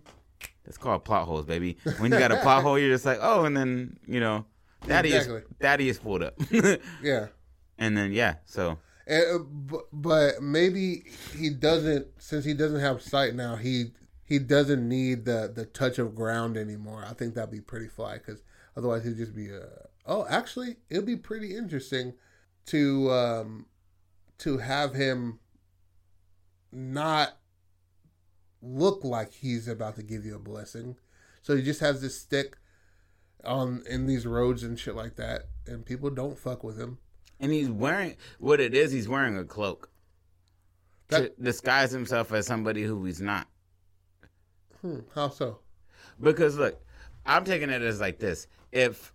that's 0.64 0.78
called 0.78 1.04
plot 1.04 1.26
holes, 1.28 1.46
baby. 1.46 1.78
When 1.98 2.12
you 2.12 2.18
got 2.20 2.32
a 2.32 2.38
plot 2.38 2.64
hole, 2.64 2.78
you're 2.80 2.90
just 2.94 3.06
like, 3.06 3.20
oh, 3.22 3.46
and 3.46 3.56
then 3.56 3.98
you 4.08 4.20
know, 4.20 4.46
daddy 4.88 5.10
Exactly. 5.14 5.40
is 5.42 5.44
daddy 5.60 5.90
is 5.90 6.00
pulled 6.00 6.24
up, 6.24 6.36
Yeah. 7.04 7.28
and 7.78 7.98
then 7.98 8.12
yeah, 8.14 8.36
so 8.46 8.78
And, 9.08 9.42
uh, 9.74 9.78
but 9.92 10.42
maybe 10.42 11.04
he 11.38 11.50
doesn't 11.50 12.08
since 12.20 12.46
he 12.46 12.54
doesn't 12.54 12.80
have 12.80 13.02
sight 13.02 13.36
now. 13.36 13.56
He 13.56 13.92
he 14.24 14.40
doesn't 14.40 14.88
need 14.88 15.26
the 15.26 15.52
the 15.54 15.66
touch 15.66 16.00
of 16.00 16.16
ground 16.16 16.58
anymore. 16.58 17.06
I 17.08 17.14
think 17.14 17.34
that'd 17.36 17.52
be 17.52 17.62
pretty 17.62 17.88
fly 17.88 18.18
because 18.20 18.42
otherwise 18.76 19.04
he'd 19.04 19.18
just 19.18 19.36
be. 19.36 19.52
Uh, 19.54 19.88
oh, 20.06 20.26
actually, 20.30 20.78
it'd 20.90 21.06
be 21.06 21.18
pretty 21.18 21.56
interesting 21.56 22.14
to 22.68 23.12
um 23.12 23.66
to 24.40 24.58
have 24.60 24.94
him 24.94 25.40
not 26.72 27.38
look 28.62 29.04
like 29.04 29.34
he's 29.34 29.68
about 29.68 29.96
to 29.96 30.04
give 30.04 30.26
you 30.26 30.36
a 30.36 30.40
blessing. 30.40 30.96
So 31.42 31.56
he 31.56 31.62
just 31.64 31.80
has 31.80 32.02
this 32.02 32.20
stick 32.20 32.58
on 33.46 33.84
in 33.90 34.06
these 34.08 34.26
roads 34.26 34.64
and 34.64 34.78
shit 34.80 34.96
like 34.96 35.16
that, 35.16 35.44
and 35.66 35.86
people 35.86 36.10
don't 36.10 36.38
fuck 36.38 36.64
with 36.64 36.78
him. 36.80 36.98
and 37.40 37.52
he's 37.52 37.70
wearing 37.70 38.16
what 38.40 38.60
it 38.60 38.74
is. 38.74 38.92
He's 38.92 39.08
wearing 39.08 39.38
a 39.38 39.46
cloak 39.46 39.90
to 41.10 41.32
disguise 41.42 41.92
himself 41.92 42.34
as 42.34 42.46
somebody 42.48 42.84
who 42.84 43.06
he's 43.06 43.22
not. 43.22 43.48
Hmm, 44.82 45.00
how 45.14 45.30
so? 45.30 45.60
Because 46.20 46.58
look, 46.58 46.82
I'm 47.26 47.46
taking 47.46 47.70
it 47.70 47.82
as 47.84 48.02
like 48.02 48.18
this: 48.20 48.48
if 48.72 49.14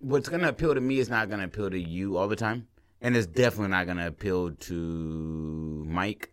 what's 0.00 0.28
gonna 0.28 0.48
appeal 0.48 0.74
to 0.74 0.80
me 0.80 0.98
is 0.98 1.08
not 1.08 1.30
gonna 1.30 1.44
appeal 1.44 1.70
to 1.70 1.78
you 1.78 2.16
all 2.16 2.26
the 2.28 2.36
time, 2.36 2.66
and 3.00 3.16
it's 3.16 3.26
definitely 3.28 3.68
not 3.68 3.86
gonna 3.86 4.08
appeal 4.08 4.50
to 4.50 5.84
Mike. 5.88 6.31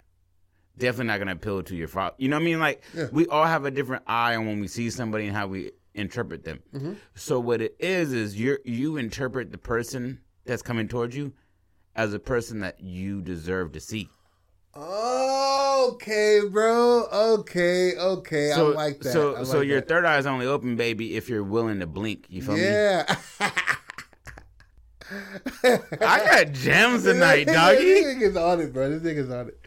Definitely 0.79 1.05
not 1.07 1.19
gonna 1.19 1.33
appeal 1.33 1.61
to 1.63 1.75
your 1.75 1.87
father. 1.87 2.15
You 2.17 2.29
know 2.29 2.37
what 2.37 2.41
I 2.41 2.45
mean? 2.45 2.59
Like 2.59 2.83
Yeah. 2.93 3.07
we 3.11 3.27
all 3.27 3.45
have 3.45 3.65
a 3.65 3.71
different 3.71 4.03
eye 4.07 4.35
on 4.35 4.45
when 4.47 4.59
we 4.59 4.67
see 4.67 4.89
somebody 4.89 5.27
and 5.27 5.35
how 5.35 5.47
we 5.47 5.71
interpret 5.93 6.43
them. 6.43 6.59
Mm-hmm. 6.73 6.93
So 7.15 7.39
what 7.39 7.61
it 7.61 7.75
is 7.79 8.13
is 8.13 8.39
you 8.39 8.57
you 8.65 8.97
interpret 8.97 9.51
the 9.51 9.57
person 9.57 10.19
that's 10.45 10.61
coming 10.61 10.87
towards 10.87 11.15
you 11.15 11.33
as 11.95 12.13
a 12.13 12.19
person 12.19 12.61
that 12.61 12.79
you 12.81 13.21
deserve 13.21 13.73
to 13.73 13.79
see. 13.79 14.09
Okay, 14.75 16.41
bro. 16.49 17.05
Okay, 17.11 17.95
okay. 17.97 18.51
So 18.53 18.71
I 18.71 18.75
like 18.75 18.99
that. 19.01 19.13
so 19.13 19.35
I 19.37 19.43
so 19.43 19.61
your 19.61 19.79
that. 19.81 19.87
third 19.89 20.05
eye's 20.05 20.25
only 20.25 20.45
open, 20.45 20.75
baby, 20.75 21.15
if 21.15 21.29
you're 21.29 21.43
willing 21.43 21.79
to 21.79 21.87
blink. 21.87 22.25
You 22.29 22.41
feel 22.41 22.55
me? 22.55 22.61
yeah. 22.61 23.15
I 25.63 26.43
got 26.43 26.51
gems 26.53 27.03
tonight, 27.03 27.43
doggy. 27.47 27.77
This 27.83 28.15
nigga's 28.15 28.37
on 28.37 28.61
it, 28.61 28.73
bro. 28.73 28.89
This 28.97 29.01
nigga's 29.01 29.29
on 29.29 29.47
it. 29.47 29.59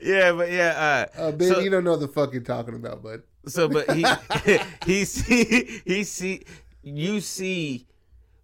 Yeah, 0.00 0.32
but 0.32 0.50
yeah, 0.50 1.06
uh, 1.16 1.20
Uh, 1.20 1.32
baby, 1.32 1.46
so, 1.46 1.60
you 1.60 1.70
don't 1.70 1.84
know 1.84 1.92
what 1.92 2.00
the 2.00 2.08
fuck 2.08 2.32
you're 2.32 2.42
talking 2.42 2.74
about, 2.74 3.02
bud. 3.02 3.22
so 3.46 3.68
but 3.68 3.90
he 3.92 4.04
he 4.84 5.04
see 5.04 5.80
he 5.84 6.04
see 6.04 6.42
you 6.82 7.20
see 7.20 7.86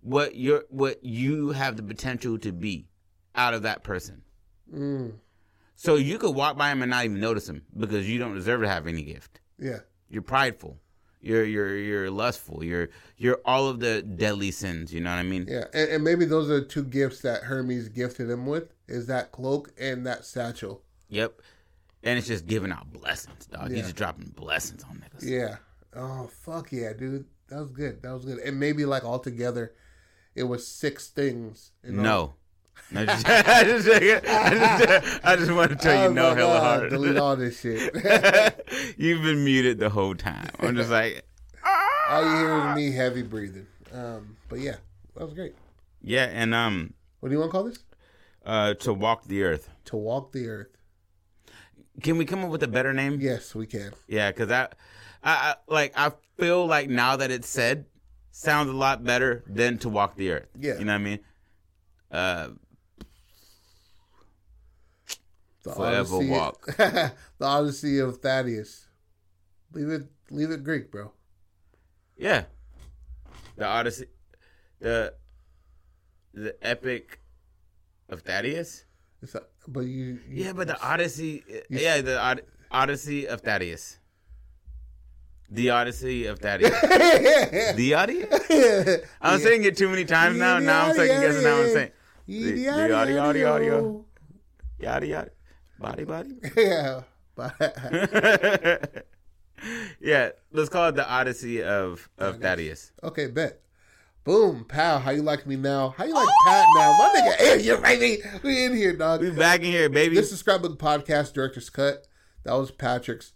what 0.03 0.37
you're 0.37 0.65
what 0.71 1.03
you 1.05 1.51
have 1.51 1.77
the 1.77 1.83
potential 1.83 2.39
to 2.39 2.53
be 2.53 2.87
out 3.35 3.55
of 3.55 3.63
that 3.63 3.83
person. 3.83 4.23
Mm, 4.75 5.13
So 5.75 5.97
you 5.97 6.19
could 6.19 6.35
walk 6.35 6.57
by 6.57 6.71
him 6.71 6.83
and 6.83 6.91
not 6.91 7.05
even 7.05 7.21
notice 7.21 7.49
him 7.49 7.63
because 7.77 8.09
you 8.09 8.19
don't 8.19 8.35
deserve 8.35 8.63
to 8.63 8.69
have 8.69 8.87
any 8.87 9.03
gift. 9.03 9.41
yeah. 9.59 9.79
You're 10.09 10.23
prideful. 10.23 10.79
You're 11.21 11.45
you're 11.45 11.77
you're 11.77 12.11
lustful. 12.11 12.63
You're 12.63 12.91
you're 13.17 13.41
all 13.45 13.69
of 13.69 13.81
the 13.81 14.03
deadly 14.03 14.51
sins. 14.51 14.93
You 14.93 15.01
know 15.01 15.11
what 15.11 15.19
I 15.19 15.23
mean? 15.25 15.47
Yeah. 15.49 15.65
And, 15.75 15.91
and 15.91 16.05
maybe 16.05 16.25
those 16.25 16.49
are 16.51 16.61
the 16.61 16.67
two 16.67 16.85
gifts 16.85 17.21
that 17.21 17.43
Hermes 17.43 17.89
gifted 17.89 18.31
him 18.31 18.47
with 18.47 18.73
is 18.89 19.07
that 19.07 19.33
cloak 19.33 19.73
and 19.79 20.07
that 20.07 20.25
satchel. 20.25 20.83
Yep. 21.09 21.41
And 22.03 22.19
it's 22.19 22.29
just 22.29 22.47
giving 22.47 22.71
out 22.71 22.93
blessings, 22.93 23.47
dog. 23.47 23.69
He's 23.69 23.79
Yeah. 23.79 23.83
just 23.83 23.97
dropping 23.97 24.27
blessings 24.37 24.85
on 24.85 25.03
niggas. 25.03 25.29
Yeah. 25.29 25.57
Oh, 25.95 26.29
fuck 26.45 26.71
yeah, 26.71 26.93
dude. 26.93 27.25
That 27.49 27.59
was 27.61 27.71
good. 27.71 28.03
That 28.03 28.13
was 28.13 28.25
good. 28.25 28.39
And 28.39 28.61
maybe 28.61 28.85
like 28.85 29.03
altogether, 29.05 29.73
it 30.35 30.45
was 30.45 30.67
six 30.67 31.09
things. 31.09 31.73
you 31.83 31.93
know? 31.93 32.03
No. 32.03 32.35
No, 32.91 33.05
just, 33.05 33.27
I, 33.29 33.65
just, 33.65 33.89
I, 33.89 34.01
just, 34.79 35.25
I 35.25 35.37
just 35.37 35.51
want 35.51 35.71
to 35.71 35.77
tell 35.77 35.95
you 36.03 36.09
was 36.09 36.15
no 36.15 36.35
hella 36.35 36.57
ah, 36.57 36.61
hard. 36.61 36.91
Delete 36.91 37.17
all 37.17 37.37
this 37.37 37.61
shit. 37.61 37.93
You've 38.97 39.23
been 39.23 39.45
muted 39.45 39.79
the 39.79 39.91
whole 39.91 40.15
time. 40.15 40.49
I'm 40.61 40.77
just 40.77 40.91
like, 40.91 41.25
all 42.09 42.23
you 42.25 42.37
hear 42.37 42.69
is 42.71 42.77
me 42.77 42.93
heavy 42.93 43.23
breathing. 43.23 43.67
Um, 43.93 44.37
but 44.49 44.61
yeah, 44.61 44.77
that 45.17 45.25
was 45.25 45.35
great. 45.35 45.55
yeah, 46.03 46.25
and 46.27 46.55
um, 46.55 46.95
What 47.21 47.31
do 47.31 47.35
you 47.35 47.41
want 47.41 47.51
to 47.51 47.53
call 47.53 47.65
this? 47.65 47.79
uh, 48.45 48.75
to 48.75 48.93
walk 48.95 49.25
the 49.25 49.43
earth. 49.43 49.69
To 49.87 49.97
walk 49.97 50.33
the 50.33 50.49
earth. 50.49 50.69
Can 52.03 52.19
we 52.19 52.25
come 52.25 52.45
up 52.45 52.51
with 52.51 52.63
a 52.63 52.69
better 52.69 52.93
name? 52.93 53.19
Yes, 53.21 53.55
we 53.55 53.67
can. 53.67 53.93
Yeah, 54.07 54.31
because 54.31 54.51
I, 54.51 54.65
I, 55.25 55.33
I, 55.33 55.55
like, 55.67 55.93
I 55.97 56.13
feel 56.37 56.67
like 56.67 56.89
now 56.89 57.17
that 57.17 57.31
it's 57.31 57.49
said, 57.49 57.87
sounds 58.31 58.69
a 58.71 58.75
lot 58.75 59.03
better 59.03 59.43
than 59.47 59.79
to 59.79 59.89
walk 59.89 60.15
the 60.15 60.31
earth. 60.31 60.49
Yeah. 60.59 60.79
you 60.79 60.85
know 60.85 60.93
what 60.93 61.01
I 61.01 61.05
mean. 61.05 61.21
Uh, 62.13 62.49
The 65.67 65.73
Forever 65.73 66.17
Odyssey, 66.17 66.31
walk. 66.31 66.67
the 66.77 67.13
Odyssey 67.41 67.99
of 67.99 68.19
Thaddeus. 68.19 68.87
Leave 69.73 69.89
it. 69.89 70.03
Leave 70.31 70.51
it 70.53 70.63
Greek, 70.63 70.93
bro. 70.93 71.11
yeah, 72.17 72.45
the 73.57 73.65
Odyssey, 73.67 74.07
the, 74.79 75.15
the 76.35 76.57
epic 76.63 77.21
of 78.09 78.23
Thaddeus. 78.23 78.85
It's 79.23 79.35
a, 79.35 79.43
but 79.67 79.81
you. 79.81 80.21
you 80.29 80.45
Yeah, 80.45 80.53
but 80.53 80.69
the 80.69 80.81
Odyssey, 80.81 81.43
uh, 81.53 81.59
yeah, 81.69 82.01
the 82.01 82.21
Od- 82.21 82.43
Odyssey 82.71 83.27
of 83.27 83.41
Thaddeus. 83.41 83.99
The 85.51 85.71
Odyssey 85.71 86.27
of 86.27 86.39
Thaddeus. 86.39 86.81
the 87.77 87.95
Odyssey? 87.95 89.03
I'm 89.21 89.41
saying 89.41 89.65
it 89.65 89.77
too 89.77 89.89
many 89.89 90.05
times 90.05 90.39
now. 90.39 90.61
Now 90.61 90.87
I'm 90.87 90.95
second 90.95 91.21
guessing 91.21 91.45
how 91.45 91.57
I'm 91.57 91.73
saying. 91.73 91.91
The, 92.27 92.53
the 92.53 92.69
audio, 92.69 93.21
audio, 93.21 93.53
audio. 93.53 94.05
Yada 94.79 95.07
yada. 95.07 95.31
Body, 95.79 96.05
body. 96.05 96.31
Yeah. 96.57 97.03
Yeah, 100.01 100.31
let's 100.53 100.69
call 100.69 100.91
it 100.91 100.97
the 100.97 101.09
Odyssey 101.09 101.63
of, 101.63 102.09
of 102.19 102.41
Thaddeus. 102.41 102.93
okay, 103.03 103.27
bet. 103.27 103.63
Boom, 104.23 104.65
pal. 104.65 104.99
How 104.99 105.13
you 105.13 105.23
like 105.23 105.47
me 105.47 105.57
now? 105.57 105.95
How 105.97 106.05
you 106.05 106.13
like 106.13 106.29
Pat 106.47 106.67
now? 106.77 106.93
My 106.99 107.15
nigga, 107.17 107.37
hey, 107.37 107.63
you 107.63 107.77
baby. 107.79 108.23
We 108.43 108.67
in 108.67 108.77
here, 108.77 108.93
dog. 108.93 109.23
We 109.23 109.31
back 109.31 109.61
in 109.61 109.67
here, 109.67 109.89
baby. 109.89 110.15
This 110.15 110.31
is 110.31 110.41
Scrapbook 110.41 110.79
Podcast 110.79 111.33
Director's 111.33 111.71
Cut. 111.71 112.07
That 112.43 112.53
was 112.55 112.71
Patrick's. 112.71 113.33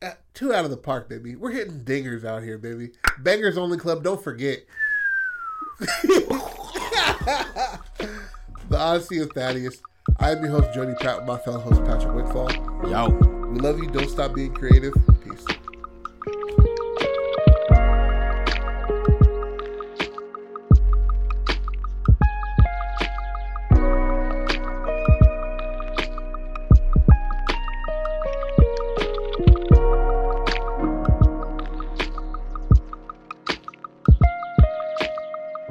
Uh, 0.00 0.12
two 0.34 0.54
out 0.54 0.64
of 0.64 0.70
the 0.70 0.76
park, 0.76 1.08
baby. 1.08 1.34
We're 1.36 1.52
hitting 1.52 1.80
dingers 1.80 2.24
out 2.24 2.42
here, 2.42 2.58
baby. 2.58 2.90
Bangers 3.18 3.58
Only 3.58 3.78
Club. 3.78 4.04
Don't 4.04 4.22
forget. 4.22 4.60
the 5.80 6.40
Odyssey 8.72 9.18
of 9.18 9.32
Thaddeus. 9.32 9.82
I'm 10.18 10.42
your 10.42 10.50
host, 10.50 10.74
Jody 10.74 10.94
Pratt, 11.00 11.18
with 11.18 11.26
my 11.26 11.38
fellow 11.38 11.60
host, 11.60 11.84
Patrick 11.84 12.12
Wickfall. 12.12 12.50
Yo. 12.90 13.08
We 13.52 13.60
love 13.60 13.78
you. 13.78 13.88
Don't 13.88 14.08
stop 14.08 14.34
being 14.34 14.52
creative. 14.52 14.94